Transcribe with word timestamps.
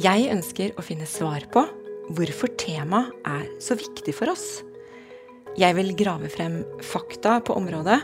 Jeg 0.00 0.30
ønsker 0.32 0.70
å 0.80 0.82
finne 0.84 1.04
svar 1.04 1.42
på 1.52 1.66
hvorfor 2.16 2.48
temaet 2.56 3.10
er 3.28 3.42
så 3.60 3.74
viktig 3.76 4.14
for 4.16 4.32
oss. 4.32 4.62
Jeg 5.60 5.76
vil 5.76 5.90
grave 5.92 6.30
frem 6.32 6.62
fakta 6.80 7.34
på 7.44 7.52
området, 7.60 7.98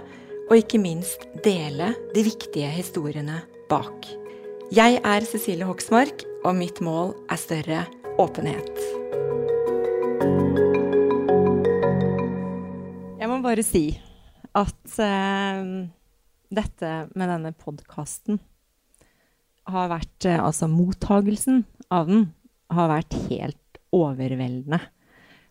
og 0.50 0.60
ikke 0.60 0.80
minst 0.82 1.24
dele 1.44 1.94
de 2.12 2.24
viktige 2.26 2.68
historiene 2.74 3.38
bak. 3.70 4.04
Jeg 4.68 4.98
er 5.00 5.24
Cecilie 5.24 5.64
Hoksmark, 5.64 6.26
og 6.44 6.58
mitt 6.60 6.82
mål 6.84 7.14
er 7.32 7.40
større 7.40 7.80
åpenhet. 8.20 8.84
Jeg 13.16 13.32
må 13.32 13.40
bare 13.40 13.64
si 13.64 13.86
at 14.52 15.00
uh, 15.00 15.64
dette 16.52 16.92
med 17.16 17.32
denne 17.32 17.56
podkasten 17.56 18.42
har 19.68 19.90
vært 19.92 20.28
uh, 20.28 20.44
Altså 20.44 20.68
mottagelsen 20.68 21.64
av 21.94 22.08
den 22.10 22.28
har 22.72 22.90
vært 22.90 23.16
helt 23.28 23.80
overveldende. 23.94 24.80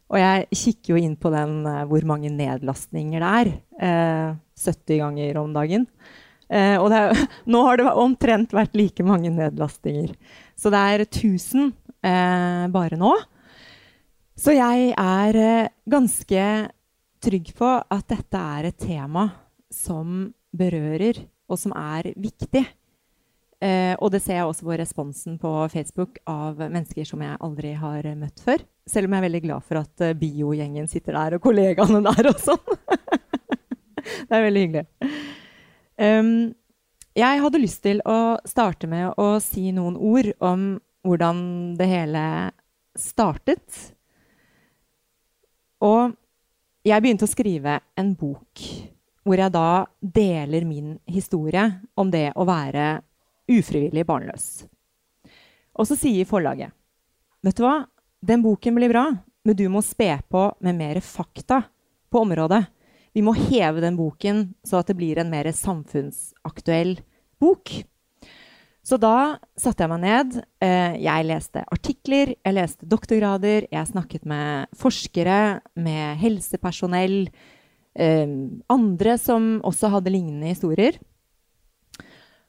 Og 0.08 0.20
jeg 0.22 0.46
kikker 0.56 0.94
jo 0.94 1.02
inn 1.02 1.18
på 1.20 1.32
den 1.34 1.60
uh, 1.68 1.84
hvor 1.90 2.06
mange 2.08 2.32
nedlastninger 2.32 3.24
det 3.24 3.32
er. 3.42 3.50
Eh, 3.88 4.30
70 4.64 5.02
ganger 5.02 5.40
om 5.42 5.52
dagen. 5.56 5.84
Eh, 6.48 6.78
og 6.80 6.94
er, 6.96 7.12
nå 7.52 7.64
har 7.66 7.80
det 7.80 7.92
omtrent 7.92 8.56
vært 8.56 8.78
like 8.80 9.04
mange 9.06 9.34
nedlastinger. 9.34 10.14
Så 10.58 10.72
det 10.74 10.84
er 10.94 11.06
1000 11.10 11.74
bare 12.72 12.96
nå. 12.96 13.10
Så 14.38 14.54
jeg 14.54 14.94
er 14.96 15.38
ganske 15.90 16.44
trygg 17.26 17.50
på 17.58 17.68
at 17.68 18.06
dette 18.08 18.40
er 18.40 18.70
et 18.70 18.78
tema 18.80 19.26
som 19.74 20.30
berører, 20.56 21.20
og 21.50 21.60
som 21.60 21.74
er 21.76 22.14
viktig. 22.16 22.64
Eh, 23.58 23.96
og 23.98 24.12
det 24.14 24.22
ser 24.22 24.38
jeg 24.38 24.50
også 24.50 24.68
på 24.68 24.76
responsen 24.78 25.38
på 25.42 25.52
Facebook 25.74 26.20
av 26.30 26.60
mennesker 26.62 27.08
som 27.10 27.24
jeg 27.26 27.40
aldri 27.42 27.72
har 27.80 28.06
møtt 28.20 28.44
før. 28.46 28.62
Selv 28.86 29.10
om 29.10 29.16
jeg 29.16 29.24
er 29.24 29.28
veldig 29.28 29.42
glad 29.48 29.66
for 29.66 29.82
at 29.82 30.04
uh, 30.06 30.14
biogjengen 30.16 30.86
sitter 30.88 31.18
der, 31.18 31.36
og 31.36 31.44
kollegaene 31.44 32.04
der 32.06 32.30
og 32.30 32.38
sånn. 32.40 32.78
det 34.30 34.38
er 34.38 34.46
veldig 34.46 34.64
hyggelig. 34.64 34.86
Um, 35.98 36.30
jeg 37.18 37.42
hadde 37.42 37.64
lyst 37.64 37.82
til 37.82 38.00
å 38.06 38.38
starte 38.46 38.88
med 38.88 39.18
å 39.18 39.40
si 39.42 39.72
noen 39.74 39.98
ord 39.98 40.30
om 40.38 40.68
hvordan 41.08 41.40
det 41.80 41.90
hele 41.90 42.24
startet. 42.98 43.82
Og 45.82 46.14
jeg 46.86 47.04
begynte 47.04 47.26
å 47.26 47.32
skrive 47.32 47.80
en 47.98 48.14
bok 48.18 48.64
hvor 49.28 49.42
jeg 49.42 49.52
da 49.52 49.88
deler 50.00 50.64
min 50.64 50.94
historie 51.10 51.66
om 52.00 52.14
det 52.14 52.30
å 52.38 52.46
være 52.48 53.02
ufrivillig 53.48 54.06
barnløs. 54.08 54.66
Og 55.78 55.88
så 55.88 55.98
sier 56.00 56.28
forlaget 56.28 56.74
Vet 57.46 57.60
du 57.60 57.64
hva? 57.64 57.86
Den 58.20 58.42
boken 58.44 58.76
blir 58.76 58.90
bra, 58.92 59.06
men 59.46 59.56
du 59.56 59.68
må 59.72 59.84
spe 59.86 60.10
på 60.28 60.50
med 60.66 60.76
mer 60.80 61.00
fakta 61.06 61.62
på 62.12 62.24
området. 62.26 62.64
Vi 63.14 63.22
må 63.24 63.36
heve 63.38 63.84
den 63.84 63.96
boken 63.98 64.50
så 64.66 64.82
at 64.82 64.90
det 64.90 64.98
blir 64.98 65.22
en 65.22 65.30
mer 65.32 65.48
samfunnsaktuell 65.54 66.98
bok. 67.42 67.72
Så 68.88 68.96
da 69.02 69.38
satte 69.60 69.84
jeg 69.84 69.92
meg 69.92 70.04
ned. 70.04 70.38
Eh, 70.64 70.98
jeg 71.04 71.28
leste 71.28 71.64
artikler, 71.76 72.32
jeg 72.36 72.56
leste 72.56 72.88
doktorgrader, 72.88 73.68
jeg 73.74 73.90
snakket 73.90 74.24
med 74.30 74.72
forskere, 74.80 75.60
med 75.76 76.22
helsepersonell, 76.22 77.28
eh, 78.00 78.38
andre 78.72 79.18
som 79.20 79.58
også 79.68 79.92
hadde 79.92 80.14
lignende 80.14 80.54
historier. 80.54 81.02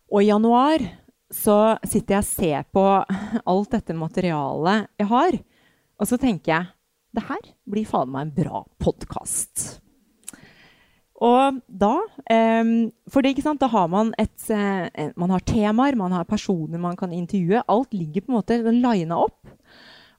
Og 0.08 0.22
i 0.22 0.30
januar 0.30 0.82
så 1.28 1.76
sitter 1.84 2.16
jeg 2.16 2.22
og 2.22 2.28
ser 2.30 2.68
på 2.72 2.84
alt 3.52 3.74
dette 3.74 3.96
materialet 3.96 4.88
jeg 4.96 5.10
har, 5.10 5.36
og 5.98 6.08
så 6.08 6.16
tenker 6.20 6.54
jeg 6.54 6.70
det 7.16 7.24
her 7.28 7.44
blir 7.68 7.88
faen 7.88 8.10
meg 8.12 8.26
en 8.28 8.32
bra 8.36 8.62
podkast. 8.80 9.80
Og 11.18 11.56
da 11.66 11.94
um, 11.98 12.72
For 13.10 13.24
det, 13.24 13.32
ikke 13.32 13.42
sant, 13.42 13.58
da 13.58 13.66
har 13.72 13.88
man 13.90 14.12
et 14.22 14.50
uh, 14.54 14.86
Man 15.18 15.32
har 15.34 15.42
temaer, 15.42 15.96
man 15.98 16.14
har 16.14 16.28
personer 16.28 16.78
man 16.78 16.94
kan 16.96 17.10
intervjue. 17.10 17.64
Alt 17.66 17.96
ligger 17.96 18.22
på 18.22 18.30
en 18.30 18.36
måte 18.36 18.60
lina 18.62 19.18
opp. 19.18 19.40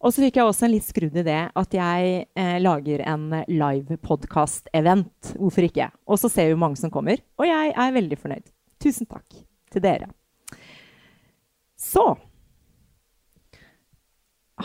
Og 0.03 0.11
så 0.11 0.25
fikk 0.25 0.41
jeg 0.41 0.49
også 0.49 0.67
en 0.67 0.73
litt 0.73 0.87
skrudd 0.87 1.15
idé 1.23 1.37
at 1.47 1.75
jeg 1.75 2.11
eh, 2.23 2.53
lager 2.63 3.03
en 3.03 3.25
live 3.51 3.97
podkast-event. 3.99 5.33
Hvorfor 5.35 5.67
ikke? 5.67 5.89
Og 6.07 6.19
så 6.21 6.31
ser 6.31 6.47
vi 6.47 6.55
hvor 6.55 6.63
mange 6.67 6.79
som 6.79 6.91
kommer. 6.93 7.19
Og 7.39 7.47
jeg 7.47 7.75
er 7.75 7.99
veldig 7.99 8.19
fornøyd. 8.23 8.47
Tusen 8.79 9.07
takk 9.11 9.43
til 9.73 9.83
dere. 9.83 10.09
Så 11.79 12.05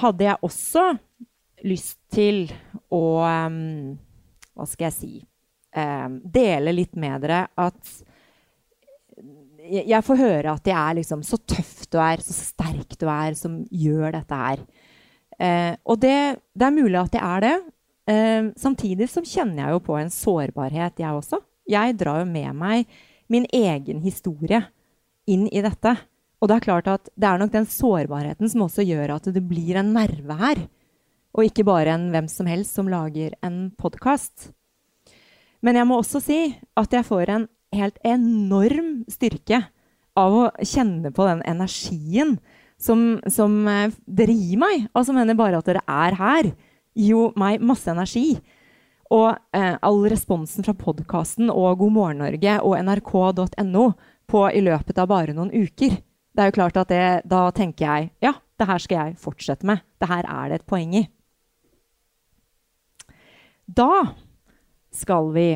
hadde 0.00 0.26
jeg 0.26 0.42
også 0.42 0.88
lyst 1.64 2.00
til 2.12 2.48
å 2.92 3.04
um, 3.22 3.94
Hva 4.54 4.66
skal 4.68 4.88
jeg 4.88 4.96
si 4.96 5.12
um, 5.78 6.18
Dele 6.24 6.74
litt 6.74 6.98
med 6.98 7.22
dere 7.24 7.46
at 7.54 7.94
jeg 9.64 10.04
får 10.04 10.18
høre 10.20 10.52
at 10.52 10.66
jeg 10.68 10.76
er 10.76 10.96
liksom 10.98 11.22
så 11.24 11.38
tøff 11.48 11.86
du 11.88 11.96
er, 12.02 12.20
så 12.20 12.34
sterk 12.36 12.98
du 13.00 13.06
er, 13.08 13.32
som 13.38 13.62
gjør 13.72 14.10
dette 14.12 14.36
her. 14.36 14.60
Uh, 15.38 15.72
og 15.88 16.02
det, 16.02 16.18
det, 16.52 16.66
er 16.66 16.74
mulig 16.74 16.98
at 17.00 17.16
jeg 17.16 17.24
er 17.24 17.44
det. 17.46 17.54
Uh, 18.04 18.50
samtidig 18.60 19.08
så 19.08 19.22
kjenner 19.24 19.62
jeg 19.62 19.78
jo 19.78 19.80
på 19.86 19.96
en 19.96 20.12
sårbarhet, 20.12 21.00
jeg 21.00 21.16
også. 21.16 21.40
Jeg 21.70 21.96
drar 21.96 22.20
jo 22.20 22.28
med 22.28 22.52
meg 22.60 22.92
min 23.32 23.48
egen 23.56 24.02
historie 24.04 24.60
inn 25.30 25.46
i 25.48 25.62
dette. 25.64 25.94
Og 26.42 26.50
det 26.50 26.58
er 26.58 26.66
klart 26.66 26.88
at 26.90 27.08
det 27.16 27.28
er 27.28 27.40
nok 27.40 27.52
den 27.54 27.68
sårbarheten 27.70 28.50
som 28.52 28.66
også 28.66 28.84
gjør 28.84 29.16
at 29.16 29.30
det 29.32 29.44
blir 29.48 29.78
en 29.80 29.94
nerve 29.96 30.38
her. 30.40 30.64
Og 31.34 31.48
ikke 31.48 31.66
bare 31.66 31.94
en 31.96 32.10
hvem 32.12 32.28
som 32.30 32.48
helst 32.50 32.76
som 32.76 32.90
lager 32.90 33.34
en 33.44 33.70
podkast. 33.80 34.50
Men 35.64 35.78
jeg 35.80 35.88
må 35.88 35.98
også 35.98 36.20
si 36.22 36.40
at 36.76 36.92
jeg 36.92 37.08
får 37.08 37.32
en 37.32 37.46
helt 37.74 37.96
enorm 38.06 38.90
styrke 39.10 39.64
av 40.14 40.36
å 40.36 40.44
kjenne 40.62 41.10
på 41.14 41.26
den 41.26 41.40
energien 41.48 42.36
som, 42.78 43.16
som 43.32 43.56
eh, 43.70 43.94
dere 44.04 44.34
gir 44.36 44.60
meg. 44.60 44.86
Altså 44.94 45.14
mener 45.16 45.38
bare 45.38 45.58
at 45.58 45.70
dere 45.70 45.82
er 45.88 46.18
her, 46.20 46.50
gir 46.94 47.16
jo 47.16 47.24
meg 47.40 47.64
masse 47.64 47.90
energi. 47.90 48.36
Og 49.14 49.32
eh, 49.56 49.74
all 49.80 50.02
responsen 50.10 50.66
fra 50.66 50.76
podkasten 50.76 51.50
og 51.52 51.80
God 51.82 51.96
morgen 51.96 52.22
Norge 52.22 52.58
og 52.62 52.76
nrk.no 52.80 53.86
på 54.30 54.46
i 54.50 54.62
løpet 54.64 54.98
av 54.98 55.10
bare 55.10 55.34
noen 55.36 55.52
uker. 55.52 55.98
Det 56.34 56.42
er 56.42 56.50
jo 56.50 56.56
klart 56.56 56.78
at 56.80 56.90
det, 56.90 57.04
Da 57.30 57.50
tenker 57.54 57.86
jeg 57.86 58.10
ja, 58.24 58.34
det 58.58 58.68
her 58.68 58.82
skal 58.82 58.98
jeg 58.98 59.20
fortsette 59.22 59.66
med. 59.66 59.84
Det 60.00 60.08
her 60.10 60.26
er 60.26 60.50
det 60.50 60.60
et 60.60 60.66
poeng 60.66 60.94
i. 60.94 61.04
Da 63.64 64.14
skal 64.94 65.30
vi 65.34 65.48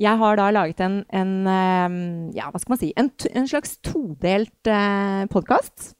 Jeg 0.00 0.16
har 0.16 0.36
da 0.36 0.46
laget 0.50 0.80
en, 0.80 1.02
en 1.12 1.32
ehm, 1.44 2.30
ja, 2.32 2.48
hva 2.48 2.56
skal 2.56 2.72
man 2.72 2.78
si, 2.80 2.92
en, 2.96 3.10
en 3.36 3.48
slags 3.48 3.74
todelt 3.84 4.64
eh, 4.64 5.26
podkast. 5.28 5.90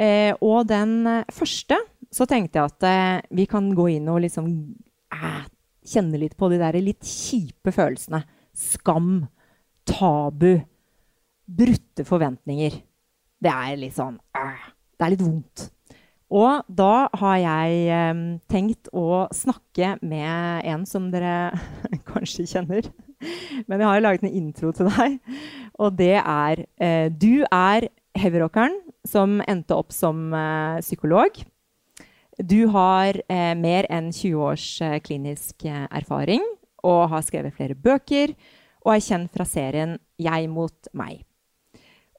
Eh, 0.00 0.32
og 0.40 0.64
den 0.70 1.04
eh, 1.04 1.26
første 1.28 1.76
så 2.08 2.24
tenkte 2.24 2.56
jeg 2.56 2.72
at 2.72 2.86
eh, 2.88 3.18
vi 3.36 3.44
kan 3.50 3.68
gå 3.76 3.90
inn 3.92 4.08
og 4.08 4.22
liksom 4.24 4.48
eh, 5.12 5.44
kjenne 5.84 6.22
litt 6.22 6.38
på 6.40 6.48
de 6.48 6.62
der 6.62 6.80
litt 6.80 7.04
kjipe 7.04 7.74
følelsene. 7.76 8.22
Skam 8.56 9.26
tabu, 9.90 10.60
brutte 11.50 12.06
forventninger. 12.06 12.80
Det 13.40 13.50
er 13.50 13.78
litt 13.80 13.96
sånn 13.96 14.18
øh, 14.36 14.68
det 15.00 15.06
er 15.06 15.14
litt 15.14 15.24
vondt. 15.24 15.68
Og 16.30 16.66
da 16.68 17.08
har 17.22 17.38
jeg 17.40 17.78
eh, 17.90 18.18
tenkt 18.52 18.90
å 18.94 19.24
snakke 19.34 19.96
med 20.04 20.66
en 20.68 20.84
som 20.86 21.08
dere 21.10 21.56
kanskje 22.10 22.46
kjenner. 22.52 22.90
Men 23.66 23.80
jeg 23.80 23.88
har 23.88 24.04
laget 24.04 24.26
en 24.28 24.36
intro 24.36 24.70
til 24.76 24.88
deg, 24.92 25.16
og 25.80 25.96
det 25.98 26.14
er 26.20 26.62
eh, 26.80 27.08
Du 27.12 27.42
er 27.44 27.88
heavyrockeren 28.16 28.78
som 29.08 29.40
endte 29.48 29.76
opp 29.76 29.92
som 29.92 30.30
eh, 30.36 30.80
psykolog. 30.84 31.40
Du 32.40 32.70
har 32.72 33.18
eh, 33.26 33.52
mer 33.56 33.88
enn 33.92 34.12
20 34.12 34.46
års 34.52 34.68
klinisk 35.04 35.66
erfaring 35.68 36.44
og 36.80 37.10
har 37.12 37.24
skrevet 37.26 37.56
flere 37.56 37.76
bøker 37.76 38.32
og 38.84 38.94
er 38.94 39.04
kjent 39.04 39.32
fra 39.34 39.44
serien 39.44 39.98
'Jeg 40.18 40.48
mot 40.50 40.88
meg'. 40.94 41.24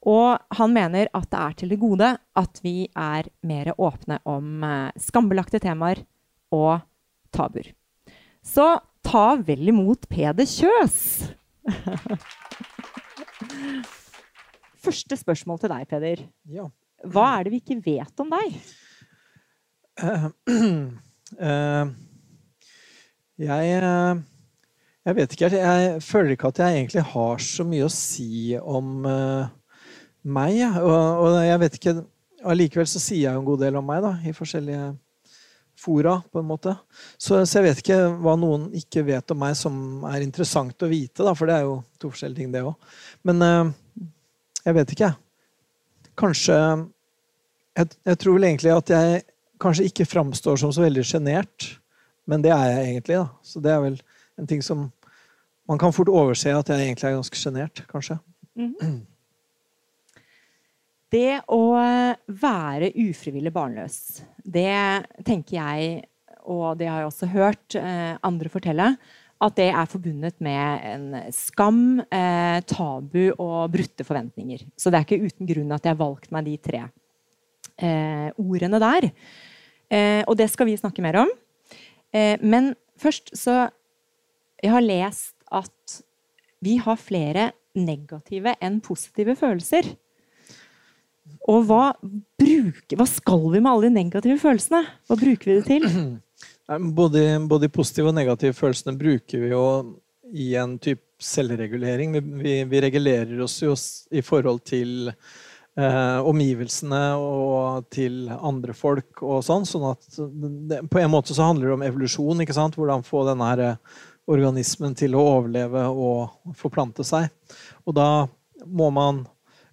Og 0.02 0.38
han 0.58 0.72
mener 0.74 1.06
at 1.14 1.30
det 1.30 1.38
er 1.38 1.52
til 1.58 1.68
det 1.70 1.78
gode 1.78 2.18
at 2.36 2.60
vi 2.62 2.88
er 2.96 3.28
mer 3.46 3.72
åpne 3.78 4.18
om 4.26 4.64
eh, 4.66 4.90
skambelagte 4.98 5.60
temaer 5.62 6.02
og 6.50 6.80
tabuer. 7.30 7.70
Så 8.42 8.80
ta 9.06 9.36
vel 9.46 9.68
imot 9.70 10.08
Peder 10.10 10.46
Kjøs! 10.46 11.30
Første 14.82 15.16
spørsmål 15.16 15.58
til 15.62 15.70
deg, 15.70 15.86
Peder. 15.86 16.24
Ja. 16.50 16.66
Hva 17.06 17.38
er 17.38 17.46
det 17.46 17.52
vi 17.54 17.62
ikke 17.62 17.82
vet 17.84 18.22
om 18.22 18.30
deg? 18.32 18.58
Uh, 20.02 20.26
uh, 21.38 21.86
jeg 23.46 23.78
uh, 23.78 24.18
Jeg 25.02 25.18
vet 25.18 25.34
ikke. 25.34 25.50
Jeg 25.58 26.02
føler 26.06 26.34
ikke 26.34 26.52
at 26.52 26.60
jeg 26.62 26.78
egentlig 26.78 27.02
har 27.12 27.42
så 27.42 27.66
mye 27.66 27.86
å 27.88 27.92
si 27.92 28.56
om 28.58 29.06
meg. 30.22 30.60
Og, 30.78 30.92
og, 30.94 31.38
jeg 31.42 31.62
vet 31.64 31.78
ikke 31.78 31.94
Allikevel 32.42 32.88
så 32.90 32.98
sier 32.98 33.28
jeg 33.28 33.38
en 33.38 33.46
god 33.46 33.60
del 33.62 33.76
om 33.78 33.84
meg 33.86 34.00
da, 34.02 34.16
i 34.26 34.32
forskjellige 34.34 34.92
fora, 35.78 36.16
på 36.32 36.40
en 36.40 36.48
måte. 36.48 36.74
Så, 37.16 37.36
så, 37.44 37.58
jeg 37.58 37.68
vet 37.68 37.82
ikke 37.82 37.98
hva 38.22 38.34
noen 38.38 38.68
ikke 38.78 39.04
vet 39.06 39.34
om 39.34 39.38
meg 39.42 39.54
som 39.58 40.02
er 40.10 40.24
interessant 40.24 40.82
å 40.82 40.90
vite, 40.90 41.22
da, 41.22 41.34
for 41.38 41.50
det 41.50 41.58
er 41.58 41.68
jo 41.68 41.76
to 42.02 42.10
forskjellige 42.12 42.40
ting, 42.40 42.50
det 42.54 42.64
òg. 42.66 42.96
Men 43.26 43.46
uh, 43.46 44.08
jeg 44.62 44.78
vet 44.80 44.96
ikke, 44.96 45.12
Kanskje 46.18 46.54
jeg, 46.58 47.86
jeg, 48.04 48.16
tror 48.20 48.34
vel 48.36 48.44
egentlig 48.44 48.68
at 48.74 48.90
jeg 48.92 49.22
kanskje 49.62 49.86
ikke 49.88 50.04
framstår 50.04 50.58
som 50.60 50.74
så 50.76 50.82
veldig 50.84 51.04
sjenert, 51.08 51.70
men 52.28 52.44
det 52.44 52.50
er 52.52 52.66
jeg 52.68 52.90
egentlig. 52.90 53.16
da. 53.22 53.30
Så 53.40 53.62
det 53.64 53.72
er 53.72 53.80
vel 53.80 53.96
en 54.40 54.48
ting 54.48 54.62
som 54.64 54.90
Man 55.70 55.78
kan 55.78 55.92
fort 55.94 56.08
overse 56.10 56.50
at 56.50 56.68
jeg 56.68 56.82
egentlig 56.82 57.06
er 57.06 57.14
ganske 57.14 57.38
sjenert, 57.38 57.84
kanskje. 57.86 58.16
Mm. 58.58 59.06
Det 61.12 61.42
å 61.52 61.64
være 62.26 62.88
ufrivillig 62.96 63.52
barnløs, 63.52 64.22
det 64.42 64.72
tenker 65.26 65.58
jeg, 65.58 66.06
og 66.48 66.78
det 66.80 66.88
har 66.88 67.02
jeg 67.02 67.10
også 67.10 67.28
hørt 67.34 67.76
eh, 67.76 68.14
andre 68.24 68.52
fortelle, 68.52 68.86
at 69.42 69.56
det 69.58 69.68
er 69.74 69.90
forbundet 69.90 70.38
med 70.44 70.86
en 70.88 71.06
skam, 71.34 72.00
eh, 72.00 72.58
tabu 72.64 73.34
og 73.36 73.72
brutte 73.74 74.06
forventninger. 74.06 74.64
Så 74.78 74.90
det 74.90 75.00
er 75.00 75.06
ikke 75.06 75.28
uten 75.28 75.50
grunn 75.50 75.74
at 75.74 75.84
jeg 75.84 75.94
har 75.94 76.00
valgt 76.00 76.30
meg 76.34 76.46
de 76.48 76.56
tre 76.62 76.82
eh, 77.76 78.28
ordene 78.38 78.80
der. 78.82 79.10
Og 80.24 80.32
det 80.40 80.46
skal 80.48 80.64
vi 80.64 80.78
snakke 80.80 81.02
mer 81.04 81.18
om. 81.20 81.30
Men 82.40 82.70
først 82.96 83.26
så 83.36 83.66
Jeg 84.62 84.70
har 84.70 84.84
lest 84.84 85.34
at 85.50 85.98
vi 86.62 86.76
har 86.78 87.00
flere 87.00 87.50
negative 87.74 88.54
enn 88.62 88.78
positive 88.84 89.34
følelser. 89.38 89.88
Og 91.50 91.64
hva, 91.66 91.92
bruker, 92.38 92.98
hva 92.98 93.06
skal 93.08 93.46
vi 93.50 93.60
med 93.60 93.70
alle 93.72 93.88
de 93.88 93.96
negative 93.96 94.38
følelsene? 94.42 94.84
Hva 95.08 95.18
bruker 95.18 95.50
vi 95.50 95.56
det 95.58 95.66
til? 95.70 95.88
Både, 96.72 97.20
både 97.50 97.66
de 97.66 97.74
positive 97.74 98.08
og 98.08 98.14
negative 98.16 98.54
følelsene 98.56 98.94
bruker 98.96 99.42
vi 99.42 99.48
jo 99.50 99.64
i 100.32 100.52
en 100.56 100.78
type 100.80 101.20
selvregulering. 101.20 102.14
Vi, 102.40 102.54
vi 102.64 102.80
regulerer 102.80 103.40
oss 103.44 103.58
jo 103.60 103.74
i 104.14 104.22
forhold 104.24 104.62
til 104.70 105.10
eh, 105.10 106.18
omgivelsene 106.30 107.02
og 107.18 107.90
til 107.92 108.30
andre 108.32 108.76
folk 108.78 109.20
og 109.20 109.42
sånn. 109.44 109.66
sånn 109.68 109.88
at 109.90 110.08
det, 110.70 110.80
på 110.88 111.02
en 111.02 111.12
måte 111.12 111.36
så 111.36 111.50
handler 111.50 111.68
det 111.72 111.76
om 111.76 111.86
evolusjon. 111.90 112.40
ikke 112.46 112.56
sant? 112.56 112.78
Hvordan 112.78 113.04
få 113.04 113.26
denne 113.28 113.50
her 113.52 113.64
eh, 113.66 114.00
organismen 114.30 114.94
til 114.98 115.16
å 115.18 115.24
overleve 115.36 115.86
og 115.90 116.54
forplante 116.58 117.04
seg. 117.06 117.30
Og 117.86 117.96
da 117.96 118.08
må 118.66 118.90
man 118.94 119.24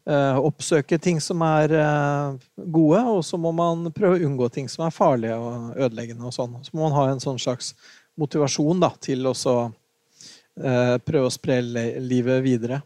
Eh, 0.10 0.38
oppsøke 0.42 0.98
ting 0.98 1.20
som 1.22 1.42
er 1.46 1.74
eh, 1.78 2.38
gode, 2.74 3.02
og 3.12 3.20
så 3.26 3.38
må 3.38 3.52
man 3.54 3.92
prøve 3.94 4.18
å 4.18 4.26
unngå 4.26 4.48
ting 4.56 4.70
som 4.72 4.88
er 4.88 4.96
farlige 4.96 5.36
og 5.38 5.76
ødeleggende. 5.76 6.26
og 6.26 6.34
sånn. 6.34 6.56
Så 6.66 6.74
må 6.74 6.88
man 6.88 6.96
ha 6.96 7.04
en 7.12 7.22
sånn 7.22 7.38
slags 7.42 7.76
motivasjon 8.18 8.82
da, 8.82 8.90
til 9.04 9.30
å 9.30 9.36
eh, 9.36 10.96
prøve 11.06 11.28
å 11.28 11.34
spre 11.34 11.60
livet 11.62 12.42
videre. 12.42 12.82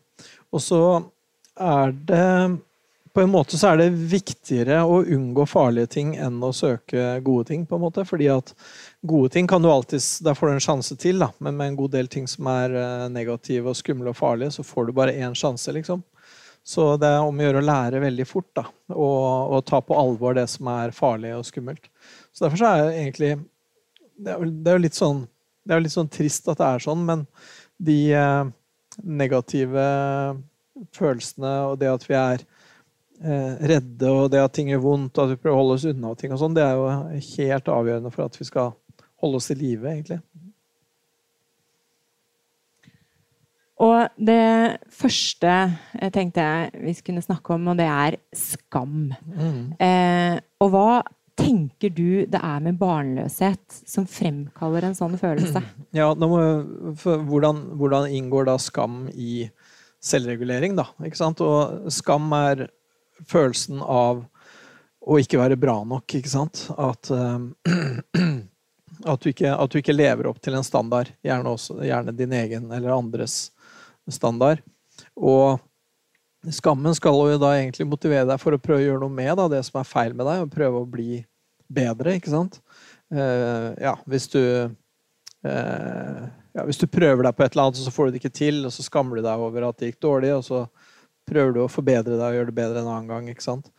Og 0.51 0.59
så 0.66 0.81
er 1.56 1.95
det 2.09 2.27
på 3.13 3.21
en 3.21 3.30
måte 3.30 3.60
så 3.60 3.71
er 3.71 3.77
det 3.77 3.89
viktigere 4.10 4.80
å 4.89 5.04
unngå 5.04 5.45
farlige 5.50 5.92
ting 5.95 6.15
enn 6.18 6.39
å 6.44 6.50
søke 6.56 7.19
gode 7.25 7.45
ting. 7.51 7.65
på 7.65 7.77
en 7.77 7.83
måte, 7.83 8.06
fordi 8.10 8.30
at 8.33 8.54
gode 9.01 9.30
ting 9.36 9.48
kan 9.48 9.62
du 9.62 9.69
alltid, 9.69 10.01
Der 10.24 10.33
får 10.33 10.48
du 10.48 10.54
en 10.54 10.65
sjanse 10.68 10.98
til, 10.98 11.19
da. 11.19 11.30
men 11.39 11.57
med 11.57 11.68
en 11.68 11.75
god 11.75 11.92
del 11.92 12.07
ting 12.07 12.27
som 12.27 12.48
er 12.48 13.10
negative 13.10 13.69
og 13.69 13.77
skumle 13.77 14.10
og 14.10 14.18
farlige, 14.18 14.51
så 14.51 14.63
får 14.63 14.88
du 14.88 14.94
bare 14.94 15.13
én 15.13 15.36
sjanse. 15.36 15.71
liksom. 15.71 16.04
Så 16.63 16.95
det 16.98 17.07
er 17.12 17.19
om 17.19 17.38
å 17.38 17.44
gjøre 17.44 17.60
å 17.60 17.68
lære 17.68 18.00
veldig 18.00 18.25
fort 18.25 18.50
da, 18.56 18.63
og, 18.95 19.51
og, 19.51 19.66
ta 19.68 19.81
på 19.83 19.98
alvor 20.00 20.33
det 20.38 20.48
som 20.48 20.69
er 20.71 20.95
farlig 20.95 21.36
og 21.36 21.45
skummelt. 21.45 21.89
Så 22.31 22.45
Derfor 22.45 22.57
så 22.57 22.69
er 22.71 22.83
det 22.83 23.01
egentlig 23.01 23.33
Det 24.13 24.31
er, 24.31 24.71
jo 24.71 24.80
litt 24.80 24.95
sånn 24.95 25.27
det 25.63 25.74
er 25.74 25.80
jo 25.80 25.83
litt 25.86 25.95
sånn 25.95 26.12
trist 26.12 26.48
at 26.51 26.59
det 26.59 26.66
er 26.68 26.83
sånn, 26.83 27.06
men 27.07 27.21
de 27.80 27.98
eh, 28.16 28.44
negative 29.04 29.86
følelsene 30.95 31.54
og 31.69 31.77
det 31.80 31.92
at 31.92 32.04
vi 32.07 32.18
er 32.19 32.44
eh, 32.44 32.52
redde, 33.23 34.09
og 34.11 34.31
det 34.33 34.41
at 34.43 34.53
ting 34.55 34.71
gjør 34.71 34.83
vondt, 34.83 35.17
og 35.17 35.25
at 35.25 35.33
vi 35.33 35.39
prøver 35.39 35.55
å 35.55 35.61
holde 35.61 35.77
oss 35.79 35.87
unna 35.87 36.13
ting 36.19 36.33
og 36.35 36.41
sånn, 36.41 36.55
det 36.57 36.65
er 36.65 36.75
jo 36.75 36.87
helt 37.37 37.69
avgjørende 37.71 38.11
for 38.13 38.27
at 38.27 38.39
vi 38.39 38.47
skal 38.49 38.73
holde 39.23 39.39
oss 39.39 39.51
i 39.53 39.57
live, 39.57 39.87
egentlig. 39.87 40.19
Og 43.83 44.21
det 44.21 44.77
første 44.93 45.49
jeg 45.97 46.13
tenkte 46.13 46.45
jeg 46.45 46.85
vi 46.85 46.93
skulle 46.95 47.23
snakke 47.25 47.55
om, 47.55 47.71
og 47.71 47.79
det 47.79 47.89
er 47.89 48.19
skam. 48.37 49.11
Mm. 49.25 49.73
Eh, 49.81 50.37
og 50.63 50.71
hva 50.73 51.01
tenker 51.39 51.89
du 51.89 52.23
det 52.29 52.39
er 52.39 52.61
med 52.63 52.77
barnløshet 52.77 53.81
som 53.89 54.06
fremkaller 54.09 54.87
en 54.87 54.97
sånn 54.97 55.18
følelse? 55.19 55.63
Ja, 55.97 56.11
må, 56.18 56.39
hvordan, 57.03 57.65
hvordan, 57.77 58.07
inngår 58.13 58.47
da 58.49 58.57
skam 58.61 59.07
i 59.13 59.47
selvregulering, 60.03 60.77
da? 60.77 60.87
Ikke 61.06 61.19
sant? 61.19 61.42
Og 61.44 61.92
skam 61.94 62.31
er 62.37 62.68
følelsen 63.30 63.81
av 63.81 64.23
å 65.03 65.19
ikke 65.19 65.39
være 65.42 65.59
bra 65.59 65.81
nok, 65.87 66.15
ikke 66.19 66.31
sant? 66.31 66.65
At, 66.80 67.11
uh, 67.11 67.39
at, 69.11 69.23
du, 69.23 69.30
ikke, 69.33 69.51
at 69.51 69.73
du 69.73 69.80
ikke 69.81 69.95
lever 69.95 70.30
opp 70.30 70.39
til 70.44 70.56
en 70.57 70.65
standard, 70.65 71.11
gjerne, 71.25 71.56
også, 71.57 71.81
gjerne 71.83 72.15
din 72.15 72.35
egen 72.39 72.71
eller 72.71 72.95
andres 72.95 73.51
standard. 74.11 74.63
Og 75.15 75.59
skammen 76.53 76.95
skal 76.95 77.19
jo 77.33 77.42
da 77.42 77.53
egentlig 77.57 77.87
motivere 77.89 78.27
deg 78.30 78.39
for 78.42 78.56
å 78.56 78.61
prøve 78.61 78.83
å 78.83 78.87
gjøre 78.87 79.03
noe 79.03 79.18
med 79.18 79.35
da, 79.39 79.49
det 79.51 79.63
som 79.68 79.81
er 79.81 79.89
feil 79.89 80.15
med 80.15 80.27
deg, 80.30 80.45
og 80.45 80.56
prøve 80.56 80.83
å 80.83 80.89
bli 80.89 81.23
bedre, 81.73 82.18
ikke 82.19 82.33
sant? 82.33 82.61
Uh, 83.13 83.73
ja, 83.81 83.97
hvis 84.09 84.30
du 84.31 84.39
uh, 84.39 86.23
ja, 86.53 86.63
hvis 86.68 86.77
du 86.77 86.85
prøver 86.89 87.25
deg 87.25 87.35
på 87.35 87.44
et 87.45 87.56
eller 87.56 87.68
annet, 87.68 87.81
så 87.81 87.92
får 87.94 88.07
du 88.07 88.13
det 88.13 88.21
ikke 88.21 88.37
til, 88.37 88.59
og 88.68 88.73
så 88.73 88.85
skammer 88.85 89.18
du 89.18 89.25
deg 89.25 89.42
over 89.42 89.65
at 89.68 89.80
det 89.80 89.89
gikk 89.89 90.03
dårlig, 90.06 90.35
og 90.35 90.44
så 90.45 90.63
prøver 91.30 91.56
du 91.56 91.61
å 91.63 91.71
forbedre 91.71 92.18
deg 92.18 92.25
og 92.25 92.37
gjøre 92.37 92.51
det 92.51 92.57
bedre 92.57 92.81
en 92.83 92.89
annen 92.92 93.11
gang. 93.11 93.30
ikke 93.31 93.45
sant? 93.45 93.69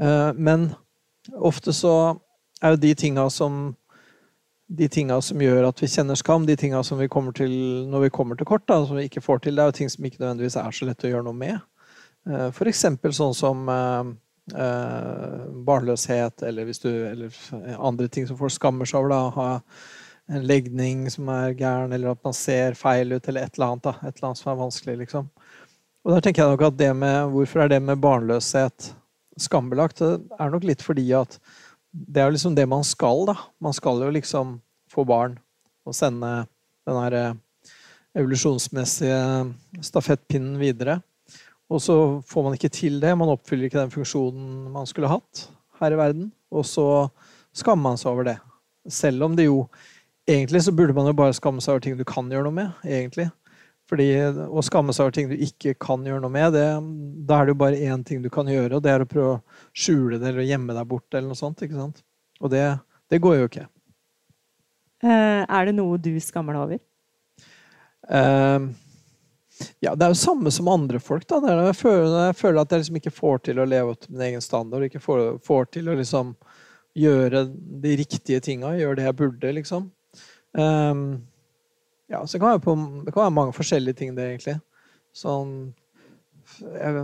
Uh, 0.00 0.30
men 0.34 0.70
ofte 1.34 1.74
så 1.76 1.94
er 2.62 2.74
jo 2.74 2.82
de 2.82 2.94
tinga 2.98 3.28
som 3.30 3.76
de 4.68 4.84
tinga 4.92 5.16
som 5.24 5.40
gjør 5.40 5.70
at 5.70 5.80
vi 5.80 5.88
kjenner 5.88 6.18
skam, 6.18 6.44
de 6.44 6.56
tinga 6.58 6.82
som 6.84 6.98
vi 7.00 7.08
kommer 7.08 7.32
til 7.32 7.52
når 7.88 8.02
vi 8.06 8.10
kommer 8.12 8.36
til 8.36 8.48
kort, 8.48 8.66
da, 8.68 8.82
som 8.84 8.98
vi 8.98 9.06
ikke 9.08 9.24
får 9.24 9.40
til, 9.44 9.56
det 9.56 9.64
er 9.64 9.70
jo 9.70 9.76
ting 9.78 9.92
som 9.92 10.04
ikke 10.04 10.20
nødvendigvis 10.20 10.58
er 10.60 10.74
så 10.76 10.88
lett 10.88 11.06
å 11.08 11.12
gjøre 11.12 11.24
noe 11.24 11.38
med. 11.38 11.62
For 12.52 12.68
F.eks. 12.68 12.82
sånn 13.16 13.36
som 13.36 13.62
eh, 13.72 14.10
eh, 14.60 15.46
barnløshet, 15.64 16.44
eller, 16.44 16.68
du, 16.82 16.90
eller, 17.08 17.38
andre 17.78 18.08
ting 18.12 18.28
som 18.28 18.36
folk 18.36 18.52
skammer 18.52 18.88
seg 18.88 19.00
over. 19.00 19.14
da, 19.14 19.22
ha 19.38 20.36
en 20.36 20.44
legning 20.44 21.06
som 21.08 21.30
er 21.32 21.54
gæren, 21.56 21.94
eller 21.96 22.12
at 22.12 22.24
man 22.26 22.36
ser 22.36 22.76
feil 22.76 23.14
ut, 23.14 23.28
eller 23.28 23.46
et 23.46 23.56
eller 23.56 23.70
annet. 23.72 23.86
da, 23.86 23.94
Et 24.02 24.12
eller 24.12 24.28
annet 24.28 24.42
som 24.42 24.52
er 24.52 24.60
vanskelig, 24.60 24.98
liksom. 25.06 25.30
Og 26.06 26.14
der 26.14 26.24
tenker 26.24 26.44
jeg 26.44 26.54
nok 26.54 26.66
at 26.68 26.78
det 26.78 26.92
med, 26.96 27.32
Hvorfor 27.32 27.64
er 27.64 27.72
det 27.72 27.80
med 27.82 28.00
barnløshet 28.00 28.92
skambelagt? 29.38 29.98
Det 29.98 30.38
er 30.38 30.52
nok 30.52 30.66
litt 30.66 30.84
fordi 30.84 31.10
at 31.16 31.38
det 31.92 32.22
er 32.22 32.32
liksom 32.32 32.54
det 32.54 32.66
man 32.68 32.84
skal, 32.84 33.26
da. 33.28 33.34
Man 33.60 33.74
skal 33.76 34.02
jo 34.04 34.10
liksom 34.12 34.58
få 34.92 35.04
barn 35.08 35.38
og 35.88 35.96
sende 35.96 36.46
den 36.88 36.98
her 37.00 37.16
eh, 37.16 37.36
evolusjonsmessige 38.18 39.18
stafettpinnen 39.84 40.58
videre. 40.60 40.98
Og 41.68 41.82
så 41.84 41.96
får 42.28 42.44
man 42.44 42.56
ikke 42.56 42.72
til 42.72 43.00
det. 43.00 43.12
Man 43.16 43.32
oppfyller 43.32 43.68
ikke 43.68 43.80
den 43.80 43.92
funksjonen 43.92 44.68
man 44.72 44.88
skulle 44.88 45.10
hatt. 45.10 45.48
her 45.78 45.94
i 45.94 45.98
verden, 45.98 46.32
og 46.50 46.64
så 46.66 47.08
skammer 47.54 47.90
man 47.90 47.98
seg 48.00 48.10
over 48.10 48.24
det. 48.26 48.38
Selv 48.90 49.22
om 49.22 49.36
det 49.36 49.46
jo 49.46 49.68
Egentlig 50.28 50.60
så 50.60 50.74
burde 50.76 50.92
man 50.92 51.06
jo 51.08 51.14
bare 51.16 51.32
skamme 51.32 51.62
seg 51.64 51.72
over 51.72 51.80
ting 51.80 51.94
du 51.96 52.04
kan 52.04 52.26
gjøre 52.28 52.44
noe 52.44 52.52
med. 52.52 52.72
egentlig. 52.84 53.30
Fordi 53.88 54.08
Å 54.44 54.62
skamme 54.64 54.92
seg 54.92 55.06
over 55.06 55.14
ting 55.16 55.30
du 55.30 55.38
ikke 55.40 55.72
kan 55.80 56.04
gjøre 56.04 56.20
noe 56.20 56.32
med, 56.32 56.52
det, 56.52 56.66
da 57.28 57.38
er 57.38 57.48
det 57.48 57.54
jo 57.54 57.60
bare 57.62 57.80
én 57.88 58.04
ting 58.04 58.20
du 58.24 58.28
kan 58.32 58.48
gjøre, 58.50 58.76
og 58.76 58.84
det 58.84 58.92
er 58.92 59.04
å 59.04 59.08
prøve 59.08 59.30
å 59.38 59.40
skjule 59.72 60.18
det 60.20 60.28
eller 60.32 60.48
gjemme 60.48 60.76
deg 60.76 60.90
bort. 60.90 61.08
eller 61.14 61.30
noe 61.30 61.38
sånt, 61.38 61.64
ikke 61.64 61.78
sant? 61.78 62.02
Og 62.42 62.52
det, 62.52 62.66
det 63.08 63.22
går 63.24 63.38
jo 63.38 63.48
ikke. 63.48 63.64
Uh, 64.98 65.46
er 65.46 65.68
det 65.68 65.78
noe 65.78 65.96
du 66.02 66.12
skammer 66.20 66.58
deg 66.58 66.66
over? 66.66 66.84
Uh, 68.08 68.68
ja, 69.82 69.94
det 69.94 70.06
er 70.06 70.12
jo 70.12 70.20
samme 70.20 70.52
som 70.54 70.70
andre 70.70 71.00
folk. 71.02 71.26
da. 71.30 71.40
Det 71.42 71.50
er 71.52 71.64
jeg, 71.70 71.78
føler, 71.80 72.16
jeg 72.28 72.38
føler 72.38 72.60
at 72.62 72.72
jeg 72.72 72.84
liksom 72.84 73.00
ikke 73.00 73.14
får 73.14 73.42
til 73.48 73.62
å 73.62 73.68
leve 73.68 73.94
opp 73.94 74.02
til 74.04 74.14
min 74.14 74.26
egen 74.28 74.44
standard. 74.44 74.86
Ikke 74.86 75.02
får, 75.02 75.24
får 75.44 75.70
til 75.78 75.90
å 75.90 75.96
liksom 75.98 76.34
gjøre 76.98 77.44
de 77.84 77.96
riktige 78.00 78.42
tinga, 78.42 78.74
gjøre 78.78 79.00
det 79.00 79.08
jeg 79.08 79.18
burde, 79.18 79.52
liksom. 79.58 79.90
Um, 80.58 81.02
ja, 82.08 82.26
så 82.26 82.40
kan, 82.40 82.60
på, 82.60 82.74
det 83.04 83.12
kan 83.12 83.26
være 83.26 83.36
mange 83.36 83.54
forskjellige 83.56 84.00
ting, 84.00 84.14
det, 84.16 84.26
egentlig. 84.32 84.58
Sånn 85.16 85.54
jeg, 86.58 87.00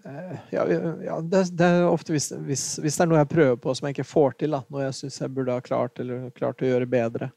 eh, 0.00 0.36
ja, 0.54 0.62
ja 1.04 1.16
det, 1.20 1.42
det, 1.52 1.66
er 1.66 1.88
ofte 1.88 2.14
hvis, 2.14 2.30
hvis, 2.46 2.64
hvis, 2.80 2.96
det 2.96 3.04
er 3.04 3.10
noe 3.10 3.20
jeg 3.20 3.32
prøver 3.32 3.58
på 3.60 3.74
som 3.76 3.88
jeg 3.88 3.98
ikke 3.98 4.08
får 4.08 4.38
til, 4.40 4.56
da, 4.56 4.62
noe 4.72 4.86
jeg 4.86 4.96
syns 5.00 5.20
jeg 5.20 5.34
burde 5.36 5.56
ha 5.56 5.64
klart 5.64 6.00
eller 6.00 6.30
klart 6.36 6.64
å 6.64 6.70
gjøre 6.70 6.88
bedre, 6.88 7.30